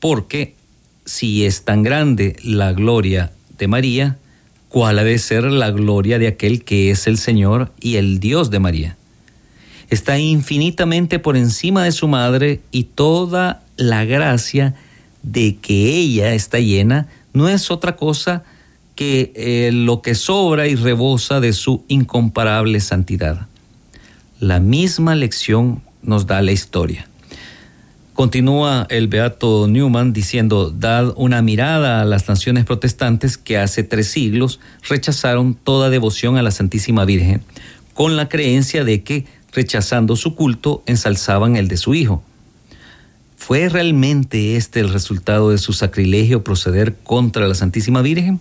porque 0.00 0.56
si 1.04 1.44
es 1.44 1.64
tan 1.64 1.84
grande 1.84 2.34
la 2.42 2.72
gloria 2.72 3.30
de 3.58 3.68
María, 3.68 4.18
¿cuál 4.68 4.98
ha 4.98 5.04
de 5.04 5.18
ser 5.18 5.44
la 5.44 5.70
gloria 5.70 6.18
de 6.18 6.26
aquel 6.26 6.64
que 6.64 6.90
es 6.90 7.06
el 7.06 7.16
Señor 7.16 7.72
y 7.80 7.94
el 7.94 8.18
Dios 8.18 8.50
de 8.50 8.58
María? 8.58 8.96
Está 9.90 10.18
infinitamente 10.18 11.18
por 11.18 11.36
encima 11.36 11.84
de 11.84 11.92
su 11.92 12.08
madre 12.08 12.60
y 12.70 12.84
toda 12.84 13.62
la 13.76 14.04
gracia 14.04 14.74
de 15.22 15.56
que 15.56 15.96
ella 15.96 16.34
está 16.34 16.58
llena 16.58 17.08
no 17.32 17.48
es 17.48 17.70
otra 17.70 17.96
cosa 17.96 18.44
que 18.94 19.32
eh, 19.34 19.70
lo 19.72 20.02
que 20.02 20.14
sobra 20.14 20.68
y 20.68 20.76
rebosa 20.76 21.40
de 21.40 21.52
su 21.52 21.84
incomparable 21.88 22.80
santidad. 22.80 23.48
La 24.38 24.60
misma 24.60 25.14
lección 25.14 25.82
nos 26.02 26.26
da 26.26 26.42
la 26.42 26.52
historia. 26.52 27.08
Continúa 28.14 28.86
el 28.90 29.08
beato 29.08 29.66
Newman 29.66 30.12
diciendo, 30.12 30.70
dad 30.70 31.12
una 31.16 31.42
mirada 31.42 32.00
a 32.00 32.04
las 32.04 32.28
naciones 32.28 32.64
protestantes 32.64 33.36
que 33.36 33.58
hace 33.58 33.82
tres 33.82 34.06
siglos 34.06 34.60
rechazaron 34.88 35.54
toda 35.54 35.90
devoción 35.90 36.36
a 36.36 36.42
la 36.42 36.52
Santísima 36.52 37.04
Virgen, 37.04 37.42
con 37.92 38.16
la 38.16 38.28
creencia 38.28 38.84
de 38.84 39.02
que 39.02 39.26
rechazando 39.54 40.16
su 40.16 40.34
culto, 40.34 40.82
ensalzaban 40.86 41.56
el 41.56 41.68
de 41.68 41.76
su 41.76 41.94
hijo. 41.94 42.22
¿Fue 43.36 43.68
realmente 43.68 44.56
este 44.56 44.80
el 44.80 44.90
resultado 44.90 45.50
de 45.50 45.58
su 45.58 45.72
sacrilegio 45.72 46.44
proceder 46.44 46.94
contra 46.96 47.46
la 47.46 47.54
Santísima 47.54 48.00
Virgen? 48.02 48.40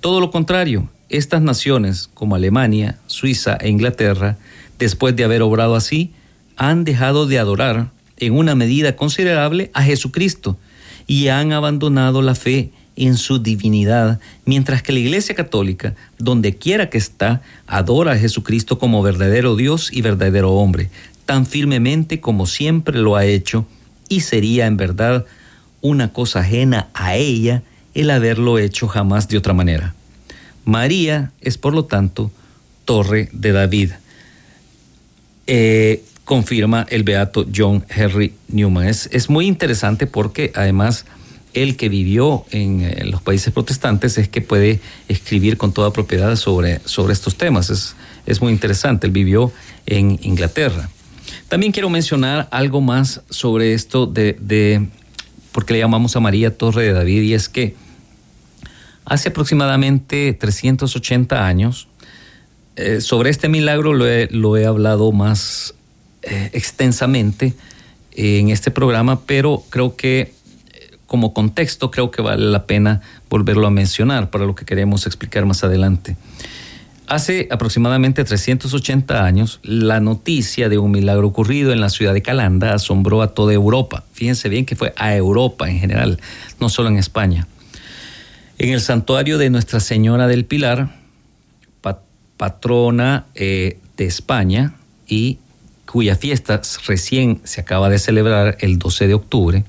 Todo 0.00 0.20
lo 0.20 0.30
contrario, 0.30 0.88
estas 1.08 1.40
naciones, 1.42 2.10
como 2.12 2.34
Alemania, 2.34 2.98
Suiza 3.06 3.56
e 3.60 3.68
Inglaterra, 3.68 4.36
después 4.78 5.16
de 5.16 5.24
haber 5.24 5.42
obrado 5.42 5.74
así, 5.74 6.12
han 6.56 6.84
dejado 6.84 7.26
de 7.26 7.38
adorar 7.38 7.90
en 8.18 8.34
una 8.34 8.54
medida 8.54 8.96
considerable 8.96 9.70
a 9.74 9.82
Jesucristo 9.82 10.58
y 11.06 11.28
han 11.28 11.52
abandonado 11.52 12.22
la 12.22 12.34
fe 12.34 12.72
en 12.96 13.16
su 13.16 13.38
divinidad, 13.38 14.18
mientras 14.44 14.82
que 14.82 14.92
la 14.92 14.98
Iglesia 14.98 15.34
Católica, 15.34 15.94
donde 16.18 16.56
quiera 16.56 16.88
que 16.90 16.98
está, 16.98 17.42
adora 17.66 18.12
a 18.12 18.18
Jesucristo 18.18 18.78
como 18.78 19.02
verdadero 19.02 19.54
Dios 19.54 19.90
y 19.92 20.00
verdadero 20.00 20.52
hombre, 20.52 20.90
tan 21.26 21.46
firmemente 21.46 22.20
como 22.20 22.46
siempre 22.46 22.98
lo 22.98 23.16
ha 23.16 23.26
hecho, 23.26 23.66
y 24.08 24.20
sería 24.20 24.66
en 24.66 24.76
verdad 24.76 25.26
una 25.80 26.12
cosa 26.12 26.40
ajena 26.40 26.88
a 26.94 27.16
ella 27.16 27.62
el 27.94 28.10
haberlo 28.10 28.58
hecho 28.58 28.88
jamás 28.88 29.28
de 29.28 29.38
otra 29.38 29.52
manera. 29.52 29.94
María 30.64 31.32
es, 31.40 31.58
por 31.58 31.74
lo 31.74 31.84
tanto, 31.84 32.30
torre 32.84 33.28
de 33.32 33.52
David. 33.52 33.92
Eh, 35.46 36.02
confirma 36.24 36.86
el 36.90 37.04
beato 37.04 37.46
John 37.54 37.84
Henry 37.88 38.34
Newman. 38.48 38.88
Es, 38.88 39.08
es 39.12 39.30
muy 39.30 39.46
interesante 39.46 40.06
porque 40.06 40.50
además 40.54 41.06
el 41.56 41.76
que 41.76 41.88
vivió 41.88 42.44
en, 42.50 43.10
los 43.10 43.22
países 43.22 43.52
protestantes 43.52 44.18
es 44.18 44.28
que 44.28 44.42
puede 44.42 44.80
escribir 45.08 45.56
con 45.56 45.72
toda 45.72 45.90
propiedad 45.90 46.36
sobre, 46.36 46.80
sobre 46.84 47.14
estos 47.14 47.36
temas. 47.36 47.70
Es, 47.70 47.96
es 48.26 48.42
muy 48.42 48.52
interesante, 48.52 49.06
él 49.06 49.12
vivió 49.12 49.52
en 49.86 50.18
Inglaterra. 50.22 50.90
También 51.48 51.72
quiero 51.72 51.88
mencionar 51.88 52.46
algo 52.50 52.82
más 52.82 53.22
sobre 53.30 53.72
esto 53.72 54.06
de, 54.06 54.36
de 54.38 54.86
porque 55.52 55.72
le 55.72 55.78
llamamos 55.78 56.14
a 56.14 56.20
María 56.20 56.56
Torre 56.56 56.82
de 56.84 56.92
David, 56.92 57.22
y 57.22 57.32
es 57.32 57.48
que 57.48 57.74
hace 59.06 59.30
aproximadamente 59.30 60.34
380 60.34 61.46
años, 61.46 61.88
eh, 62.76 63.00
sobre 63.00 63.30
este 63.30 63.48
milagro 63.48 63.94
lo 63.94 64.06
he, 64.06 64.28
lo 64.30 64.58
he 64.58 64.66
hablado 64.66 65.10
más 65.12 65.74
eh, 66.20 66.50
extensamente 66.52 67.54
en 68.12 68.50
este 68.50 68.70
programa, 68.70 69.22
pero 69.24 69.64
creo 69.70 69.96
que 69.96 70.35
como 71.06 71.32
contexto 71.32 71.90
creo 71.90 72.10
que 72.10 72.22
vale 72.22 72.46
la 72.46 72.66
pena 72.66 73.00
volverlo 73.30 73.66
a 73.66 73.70
mencionar 73.70 74.30
para 74.30 74.44
lo 74.44 74.54
que 74.54 74.64
queremos 74.64 75.06
explicar 75.06 75.46
más 75.46 75.64
adelante. 75.64 76.16
Hace 77.08 77.46
aproximadamente 77.52 78.24
380 78.24 79.24
años, 79.24 79.60
la 79.62 80.00
noticia 80.00 80.68
de 80.68 80.78
un 80.78 80.90
milagro 80.90 81.28
ocurrido 81.28 81.72
en 81.72 81.80
la 81.80 81.88
ciudad 81.88 82.12
de 82.12 82.22
Calanda 82.22 82.74
asombró 82.74 83.22
a 83.22 83.28
toda 83.28 83.52
Europa. 83.52 84.04
Fíjense 84.12 84.48
bien 84.48 84.66
que 84.66 84.74
fue 84.74 84.92
a 84.96 85.14
Europa 85.14 85.70
en 85.70 85.78
general, 85.78 86.18
no 86.58 86.68
solo 86.68 86.88
en 86.88 86.96
España. 86.96 87.46
En 88.58 88.70
el 88.70 88.80
santuario 88.80 89.38
de 89.38 89.50
Nuestra 89.50 89.78
Señora 89.78 90.26
del 90.26 90.46
Pilar, 90.46 90.90
patrona 92.36 93.26
eh, 93.34 93.78
de 93.96 94.04
España 94.04 94.74
y 95.06 95.38
cuya 95.86 96.16
fiesta 96.16 96.60
recién 96.86 97.40
se 97.44 97.60
acaba 97.60 97.88
de 97.88 97.98
celebrar 97.98 98.56
el 98.60 98.78
12 98.78 99.06
de 99.06 99.14
octubre, 99.14 99.64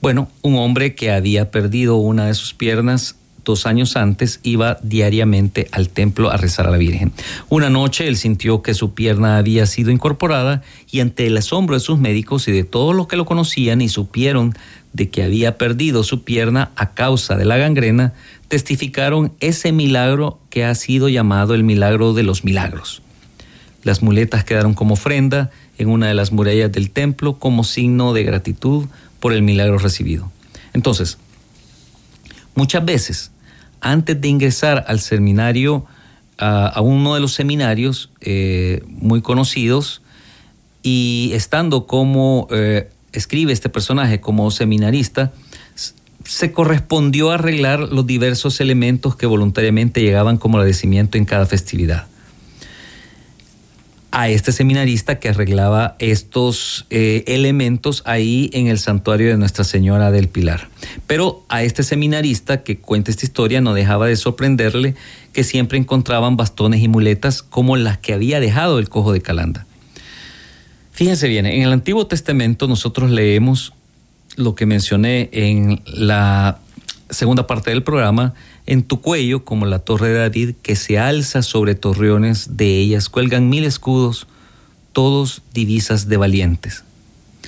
bueno, 0.00 0.28
un 0.42 0.56
hombre 0.56 0.94
que 0.94 1.10
había 1.10 1.50
perdido 1.50 1.96
una 1.96 2.26
de 2.26 2.34
sus 2.34 2.54
piernas 2.54 3.16
dos 3.48 3.64
años 3.64 3.96
antes 3.96 4.40
iba 4.42 4.78
diariamente 4.82 5.68
al 5.72 5.88
templo 5.88 6.30
a 6.30 6.36
rezar 6.36 6.66
a 6.66 6.70
la 6.70 6.76
Virgen. 6.76 7.12
Una 7.48 7.70
noche 7.70 8.06
él 8.06 8.16
sintió 8.16 8.60
que 8.60 8.74
su 8.74 8.92
pierna 8.92 9.38
había 9.38 9.64
sido 9.64 9.90
incorporada 9.90 10.62
y 10.90 11.00
ante 11.00 11.26
el 11.26 11.36
asombro 11.36 11.74
de 11.74 11.80
sus 11.80 11.98
médicos 11.98 12.46
y 12.46 12.52
de 12.52 12.64
todos 12.64 12.94
los 12.94 13.08
que 13.08 13.16
lo 13.16 13.24
conocían 13.24 13.80
y 13.80 13.88
supieron 13.88 14.54
de 14.92 15.08
que 15.08 15.22
había 15.22 15.56
perdido 15.56 16.04
su 16.04 16.24
pierna 16.24 16.72
a 16.76 16.92
causa 16.92 17.36
de 17.36 17.46
la 17.46 17.56
gangrena, 17.56 18.12
testificaron 18.48 19.32
ese 19.40 19.72
milagro 19.72 20.38
que 20.50 20.64
ha 20.64 20.74
sido 20.74 21.08
llamado 21.08 21.54
el 21.54 21.64
milagro 21.64 22.12
de 22.12 22.24
los 22.24 22.44
milagros. 22.44 23.02
Las 23.82 24.02
muletas 24.02 24.44
quedaron 24.44 24.74
como 24.74 24.94
ofrenda 24.94 25.50
en 25.78 25.88
una 25.88 26.08
de 26.08 26.14
las 26.14 26.32
murallas 26.32 26.70
del 26.70 26.90
templo 26.90 27.38
como 27.38 27.64
signo 27.64 28.12
de 28.12 28.24
gratitud 28.24 28.86
por 29.20 29.32
el 29.32 29.42
milagro 29.42 29.78
recibido. 29.78 30.30
Entonces, 30.72 31.18
muchas 32.54 32.84
veces 32.84 33.30
antes 33.80 34.20
de 34.20 34.28
ingresar 34.28 34.84
al 34.88 35.00
seminario, 35.00 35.86
a, 36.38 36.80
uno 36.80 37.14
de 37.14 37.20
los 37.20 37.32
seminarios 37.32 38.10
eh, 38.20 38.82
muy 38.86 39.22
conocidos, 39.22 40.02
y 40.82 41.30
estando 41.34 41.86
como 41.86 42.48
eh, 42.50 42.90
escribe 43.12 43.52
este 43.52 43.68
personaje 43.68 44.20
como 44.20 44.50
seminarista, 44.50 45.32
se 46.24 46.52
correspondió 46.52 47.30
arreglar 47.30 47.80
los 47.80 48.06
diversos 48.06 48.60
elementos 48.60 49.16
que 49.16 49.26
voluntariamente 49.26 50.02
llegaban 50.02 50.36
como 50.36 50.58
agradecimiento 50.58 51.18
en 51.18 51.24
cada 51.24 51.46
festividad 51.46 52.06
a 54.10 54.28
este 54.28 54.52
seminarista 54.52 55.18
que 55.18 55.28
arreglaba 55.28 55.96
estos 55.98 56.86
eh, 56.90 57.24
elementos 57.26 58.02
ahí 58.06 58.50
en 58.54 58.66
el 58.66 58.78
santuario 58.78 59.28
de 59.28 59.36
Nuestra 59.36 59.64
Señora 59.64 60.10
del 60.10 60.28
Pilar. 60.28 60.68
Pero 61.06 61.44
a 61.48 61.62
este 61.62 61.82
seminarista 61.82 62.62
que 62.62 62.78
cuenta 62.78 63.10
esta 63.10 63.26
historia 63.26 63.60
no 63.60 63.74
dejaba 63.74 64.06
de 64.06 64.16
sorprenderle 64.16 64.94
que 65.32 65.44
siempre 65.44 65.78
encontraban 65.78 66.36
bastones 66.36 66.82
y 66.82 66.88
muletas 66.88 67.42
como 67.42 67.76
las 67.76 67.98
que 67.98 68.14
había 68.14 68.40
dejado 68.40 68.78
el 68.78 68.88
cojo 68.88 69.12
de 69.12 69.20
Calanda. 69.20 69.66
Fíjense 70.92 71.28
bien, 71.28 71.46
en 71.46 71.62
el 71.62 71.72
Antiguo 71.72 72.06
Testamento 72.06 72.66
nosotros 72.66 73.10
leemos 73.10 73.72
lo 74.36 74.54
que 74.54 74.66
mencioné 74.66 75.28
en 75.32 75.82
la 75.86 76.58
segunda 77.10 77.46
parte 77.46 77.70
del 77.70 77.82
programa, 77.82 78.34
en 78.68 78.82
tu 78.82 79.00
cuello, 79.00 79.46
como 79.46 79.64
la 79.64 79.78
torre 79.78 80.10
de 80.10 80.18
David, 80.18 80.54
que 80.62 80.76
se 80.76 80.98
alza 80.98 81.40
sobre 81.40 81.74
torreones, 81.74 82.58
de 82.58 82.76
ellas 82.76 83.08
cuelgan 83.08 83.48
mil 83.48 83.64
escudos, 83.64 84.26
todos 84.92 85.40
divisas 85.54 86.06
de 86.06 86.18
valientes. 86.18 86.84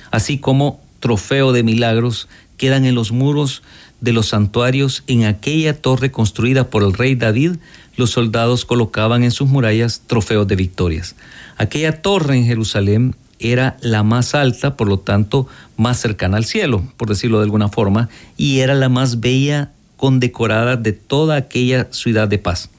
Así 0.09 0.39
como 0.39 0.81
trofeo 0.99 1.51
de 1.51 1.61
milagros 1.61 2.27
quedan 2.57 2.85
en 2.85 2.95
los 2.95 3.11
muros 3.11 3.61
de 3.99 4.13
los 4.13 4.29
santuarios 4.29 5.03
en 5.05 5.25
aquella 5.25 5.79
torre 5.79 6.09
construida 6.09 6.71
por 6.71 6.81
el 6.81 6.93
rey 6.93 7.13
David, 7.13 7.57
los 7.97 8.09
soldados 8.09 8.65
colocaban 8.65 9.23
en 9.23 9.29
sus 9.29 9.47
murallas 9.47 10.01
trofeos 10.07 10.47
de 10.47 10.55
victorias. 10.55 11.15
Aquella 11.55 12.01
torre 12.01 12.35
en 12.35 12.45
Jerusalén 12.45 13.15
era 13.37 13.77
la 13.81 14.01
más 14.01 14.33
alta, 14.33 14.75
por 14.75 14.87
lo 14.87 14.97
tanto, 14.97 15.47
más 15.77 15.99
cercana 15.99 16.37
al 16.37 16.45
cielo, 16.45 16.83
por 16.97 17.09
decirlo 17.09 17.37
de 17.37 17.43
alguna 17.43 17.69
forma, 17.69 18.09
y 18.37 18.61
era 18.61 18.73
la 18.73 18.89
más 18.89 19.19
bella 19.19 19.69
condecorada 20.01 20.77
de 20.77 20.93
toda 20.93 21.35
aquella 21.35 21.87
ciudad 21.91 22.27
de 22.27 22.39
paz. 22.39 22.71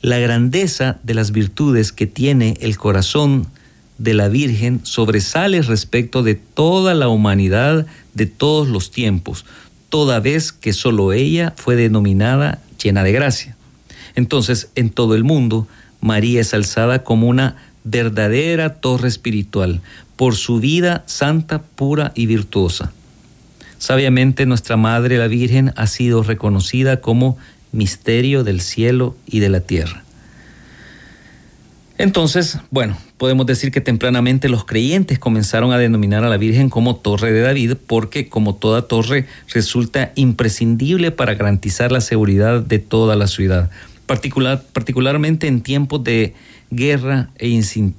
La 0.00 0.18
grandeza 0.18 0.98
de 1.02 1.12
las 1.12 1.32
virtudes 1.32 1.92
que 1.92 2.06
tiene 2.06 2.56
el 2.62 2.78
corazón 2.78 3.46
de 3.98 4.14
la 4.14 4.28
Virgen 4.28 4.80
sobresale 4.82 5.60
respecto 5.60 6.22
de 6.22 6.36
toda 6.36 6.94
la 6.94 7.08
humanidad 7.08 7.84
de 8.14 8.24
todos 8.24 8.68
los 8.68 8.90
tiempos, 8.90 9.44
toda 9.90 10.18
vez 10.18 10.50
que 10.50 10.72
sólo 10.72 11.12
ella 11.12 11.52
fue 11.58 11.76
denominada 11.76 12.62
llena 12.82 13.04
de 13.04 13.12
gracia. 13.12 13.54
Entonces, 14.14 14.70
en 14.76 14.88
todo 14.88 15.14
el 15.16 15.24
mundo, 15.24 15.68
María 16.00 16.40
es 16.40 16.54
alzada 16.54 17.04
como 17.04 17.28
una 17.28 17.56
verdadera 17.84 18.76
torre 18.76 19.08
espiritual 19.08 19.82
por 20.16 20.36
su 20.36 20.58
vida 20.58 21.04
santa, 21.04 21.60
pura 21.60 22.12
y 22.14 22.24
virtuosa. 22.24 22.94
Sabiamente 23.80 24.44
nuestra 24.44 24.76
Madre 24.76 25.16
la 25.16 25.26
Virgen 25.26 25.72
ha 25.74 25.86
sido 25.86 26.22
reconocida 26.22 27.00
como 27.00 27.38
misterio 27.72 28.44
del 28.44 28.60
cielo 28.60 29.16
y 29.24 29.40
de 29.40 29.48
la 29.48 29.60
tierra. 29.60 30.04
Entonces, 31.96 32.58
bueno, 32.70 32.98
podemos 33.16 33.46
decir 33.46 33.72
que 33.72 33.80
tempranamente 33.80 34.50
los 34.50 34.66
creyentes 34.66 35.18
comenzaron 35.18 35.72
a 35.72 35.78
denominar 35.78 36.24
a 36.24 36.28
la 36.28 36.36
Virgen 36.36 36.68
como 36.68 36.96
Torre 36.96 37.32
de 37.32 37.40
David 37.40 37.78
porque 37.86 38.28
como 38.28 38.54
toda 38.54 38.86
torre 38.86 39.26
resulta 39.48 40.12
imprescindible 40.14 41.10
para 41.10 41.34
garantizar 41.34 41.90
la 41.90 42.02
seguridad 42.02 42.60
de 42.60 42.80
toda 42.80 43.16
la 43.16 43.28
ciudad, 43.28 43.70
particular, 44.04 44.62
particularmente 44.74 45.46
en 45.46 45.62
tiempos 45.62 46.04
de 46.04 46.34
guerra 46.70 47.30
e, 47.38 47.46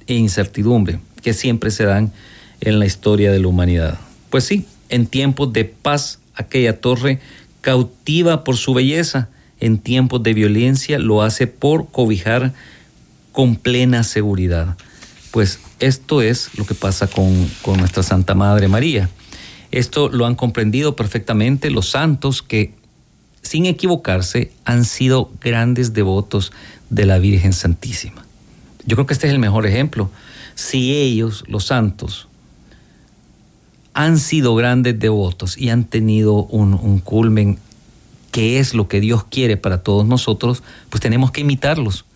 e 0.06 0.14
incertidumbre 0.14 1.00
que 1.22 1.34
siempre 1.34 1.72
se 1.72 1.86
dan 1.86 2.12
en 2.60 2.78
la 2.78 2.86
historia 2.86 3.32
de 3.32 3.40
la 3.40 3.48
humanidad. 3.48 3.98
Pues 4.30 4.44
sí, 4.44 4.64
en 4.92 5.06
tiempos 5.06 5.52
de 5.52 5.64
paz 5.64 6.20
aquella 6.34 6.80
torre 6.80 7.18
cautiva 7.62 8.44
por 8.44 8.56
su 8.56 8.74
belleza, 8.74 9.30
en 9.58 9.78
tiempos 9.78 10.22
de 10.22 10.34
violencia 10.34 10.98
lo 10.98 11.22
hace 11.22 11.46
por 11.46 11.88
cobijar 11.90 12.52
con 13.32 13.56
plena 13.56 14.04
seguridad. 14.04 14.76
Pues 15.30 15.60
esto 15.80 16.20
es 16.20 16.50
lo 16.58 16.66
que 16.66 16.74
pasa 16.74 17.06
con, 17.06 17.50
con 17.62 17.78
nuestra 17.78 18.02
Santa 18.02 18.34
Madre 18.34 18.68
María. 18.68 19.08
Esto 19.70 20.10
lo 20.10 20.26
han 20.26 20.34
comprendido 20.34 20.94
perfectamente 20.94 21.70
los 21.70 21.88
santos 21.88 22.42
que, 22.42 22.74
sin 23.40 23.64
equivocarse, 23.64 24.52
han 24.66 24.84
sido 24.84 25.30
grandes 25.40 25.94
devotos 25.94 26.52
de 26.90 27.06
la 27.06 27.18
Virgen 27.18 27.54
Santísima. 27.54 28.26
Yo 28.84 28.96
creo 28.96 29.06
que 29.06 29.14
este 29.14 29.26
es 29.26 29.32
el 29.32 29.38
mejor 29.38 29.64
ejemplo. 29.64 30.10
Si 30.54 30.94
ellos, 30.94 31.44
los 31.46 31.64
santos, 31.64 32.28
han 33.94 34.18
sido 34.18 34.54
grandes 34.54 34.98
devotos 34.98 35.58
y 35.58 35.70
han 35.70 35.84
tenido 35.84 36.44
un, 36.44 36.98
culmen 37.00 37.58
que 38.30 38.58
es 38.58 38.74
lo 38.74 38.88
que 38.88 39.00
Dios 39.00 39.24
quiere 39.24 39.56
para 39.56 39.82
todos 39.82 40.06
nosotros, 40.06 40.62
pues 40.88 41.00
tenemos 41.02 41.30
que 41.30 41.42
imitarlos, 41.42 42.06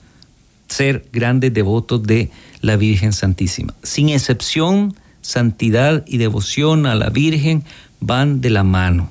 ser 0.69 1.07
grandes 1.13 1.53
devotos 1.53 2.03
de 2.03 2.31
la 2.63 2.77
Virgen 2.77 3.13
Santísima. 3.13 3.75
Sin 3.83 4.09
excepción, 4.09 4.95
santidad 5.21 6.05
y 6.07 6.17
devoción 6.17 6.87
a 6.87 6.95
la 6.95 7.11
Virgen 7.11 7.65
van 8.01 8.41
de 8.41 8.51
la 8.51 8.65
mano. 8.65 9.11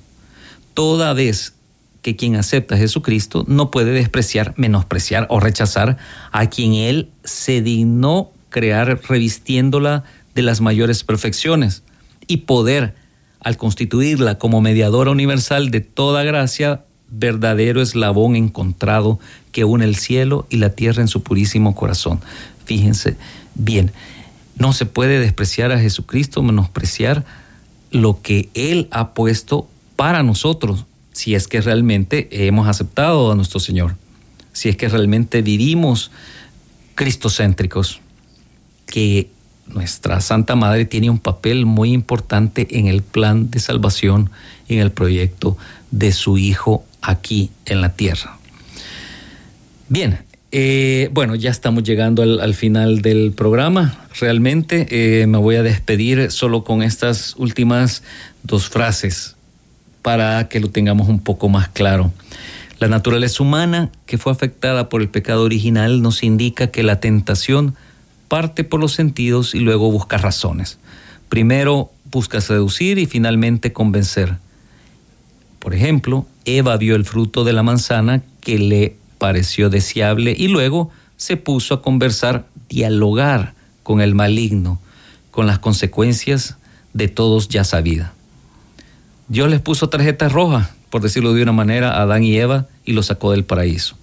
Toda 0.73 1.13
vez 1.13 1.53
que 2.01 2.15
quien 2.15 2.35
acepta 2.35 2.75
a 2.75 2.77
Jesucristo 2.77 3.45
no 3.47 3.69
puede 3.71 3.91
despreciar, 3.91 4.53
menospreciar 4.57 5.27
o 5.29 5.39
rechazar 5.39 5.97
a 6.31 6.49
quien 6.49 6.73
Él 6.73 7.09
se 7.23 7.61
dignó 7.61 8.31
crear 8.49 9.01
revistiéndola 9.07 10.03
de 10.33 10.41
las 10.41 10.61
mayores 10.61 11.03
perfecciones 11.03 11.83
y 12.27 12.37
poder, 12.37 12.95
al 13.39 13.57
constituirla 13.57 14.37
como 14.37 14.61
mediadora 14.61 15.11
universal 15.11 15.71
de 15.71 15.81
toda 15.81 16.23
gracia, 16.23 16.83
verdadero 17.09 17.81
eslabón 17.81 18.35
encontrado 18.35 19.19
que 19.51 19.63
une 19.63 19.85
el 19.85 19.95
cielo 19.95 20.47
y 20.49 20.57
la 20.57 20.71
tierra 20.71 21.01
en 21.01 21.07
su 21.07 21.21
purísimo 21.21 21.75
corazón. 21.75 22.19
Fíjense 22.65 23.15
bien, 23.53 23.91
no 24.57 24.73
se 24.73 24.85
puede 24.85 25.19
despreciar 25.19 25.71
a 25.71 25.79
Jesucristo, 25.79 26.41
menospreciar 26.41 27.25
lo 27.91 28.21
que 28.21 28.49
Él 28.53 28.87
ha 28.91 29.13
puesto 29.13 29.67
para 29.95 30.23
nosotros, 30.23 30.85
si 31.13 31.35
es 31.35 31.47
que 31.47 31.61
realmente 31.61 32.47
hemos 32.47 32.67
aceptado 32.67 33.31
a 33.31 33.35
nuestro 33.35 33.59
Señor, 33.59 33.95
si 34.51 34.69
es 34.69 34.77
que 34.77 34.89
realmente 34.89 35.41
vivimos 35.41 36.11
cristocéntricos, 36.95 38.01
que 38.85 39.29
nuestra 39.67 40.21
Santa 40.21 40.55
Madre 40.55 40.85
tiene 40.85 41.09
un 41.09 41.19
papel 41.19 41.65
muy 41.65 41.91
importante 41.91 42.67
en 42.77 42.87
el 42.87 43.01
plan 43.01 43.49
de 43.49 43.59
salvación, 43.59 44.29
en 44.67 44.79
el 44.79 44.91
proyecto 44.91 45.57
de 45.91 46.11
su 46.11 46.37
Hijo 46.37 46.85
aquí 47.01 47.51
en 47.65 47.81
la 47.81 47.93
tierra. 47.93 48.37
Bien, 49.89 50.19
eh, 50.51 51.09
bueno, 51.11 51.35
ya 51.35 51.51
estamos 51.51 51.83
llegando 51.83 52.23
al, 52.23 52.53
final 52.53 53.01
del 53.01 53.33
programa. 53.33 54.07
Realmente 54.19 54.87
eh, 54.89 55.27
me 55.27 55.37
voy 55.37 55.55
a 55.55 55.63
despedir 55.63 56.31
solo 56.31 56.63
con 56.63 56.81
estas 56.81 57.35
últimas 57.37 58.03
dos 58.43 58.69
frases 58.69 59.35
para 60.01 60.47
que 60.47 60.59
lo 60.59 60.69
tengamos 60.69 61.09
un 61.09 61.19
poco 61.19 61.49
más 61.49 61.67
claro. 61.69 62.13
La 62.79 62.87
naturaleza 62.87 63.41
humana 63.41 63.89
que 64.05 64.17
fue 64.17 64.31
afectada 64.31 64.89
por 64.89 65.01
el 65.01 65.09
pecado 65.09 65.43
original 65.43 66.01
nos 66.01 66.23
indica 66.23 66.67
que 66.67 66.83
la 66.83 66.99
tentación 66.99 67.75
parte 68.27 68.63
por 68.63 68.79
los 68.79 68.93
sentidos 68.93 69.55
y 69.55 69.59
luego 69.59 69.91
busca 69.91 70.17
razones. 70.17 70.79
Primero 71.29 71.91
busca 72.11 72.41
seducir 72.41 72.97
y 72.97 73.05
finalmente 73.05 73.73
convencer. 73.73 74.37
Por 75.59 75.73
ejemplo, 75.73 76.25
Eva 76.45 76.77
vio 76.77 76.95
el 76.95 77.05
fruto 77.05 77.43
de 77.43 77.53
la 77.53 77.63
manzana 77.63 78.21
que 78.41 78.59
le 78.59 78.95
pareció 79.17 79.69
deseable 79.69 80.35
y 80.37 80.47
luego 80.47 80.91
se 81.17 81.37
puso 81.37 81.73
a 81.73 81.81
conversar, 81.81 82.45
dialogar 82.69 83.53
con 83.83 84.01
el 84.01 84.15
maligno, 84.15 84.79
con 85.31 85.47
las 85.47 85.59
consecuencias 85.59 86.57
de 86.93 87.07
todos 87.07 87.49
ya 87.49 87.63
sabidas. 87.63 88.11
Dios 89.27 89.49
les 89.49 89.59
puso 89.59 89.89
tarjeta 89.89 90.29
roja, 90.29 90.75
por 90.89 91.01
decirlo 91.01 91.33
de 91.33 91.41
una 91.41 91.51
manera, 91.51 91.91
a 91.91 92.03
Adán 92.03 92.23
y 92.23 92.37
Eva 92.37 92.67
y 92.85 92.93
los 92.93 93.07
sacó 93.07 93.31
del 93.31 93.43
paraíso. 93.43 93.97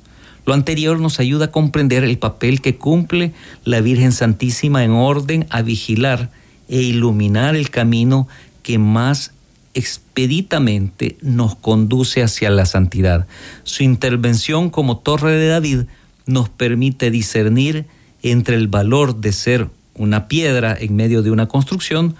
Lo 0.44 0.54
anterior 0.54 0.98
nos 0.98 1.20
ayuda 1.20 1.46
a 1.46 1.50
comprender 1.50 2.04
el 2.04 2.18
papel 2.18 2.60
que 2.60 2.76
cumple 2.76 3.32
la 3.64 3.80
Virgen 3.80 4.12
Santísima 4.12 4.84
en 4.84 4.92
orden 4.92 5.46
a 5.50 5.62
vigilar 5.62 6.30
e 6.68 6.80
iluminar 6.80 7.54
el 7.54 7.70
camino 7.70 8.26
que 8.62 8.78
más 8.78 9.32
expeditamente 9.74 11.16
nos 11.22 11.54
conduce 11.54 12.22
hacia 12.22 12.50
la 12.50 12.66
santidad. 12.66 13.26
Su 13.62 13.82
intervención 13.82 14.70
como 14.70 14.98
torre 14.98 15.32
de 15.32 15.48
David 15.48 15.80
nos 16.26 16.48
permite 16.48 17.10
discernir 17.10 17.86
entre 18.22 18.56
el 18.56 18.68
valor 18.68 19.16
de 19.16 19.32
ser 19.32 19.68
una 19.94 20.28
piedra 20.28 20.76
en 20.78 20.96
medio 20.96 21.22
de 21.22 21.30
una 21.30 21.48
construcción 21.48 22.16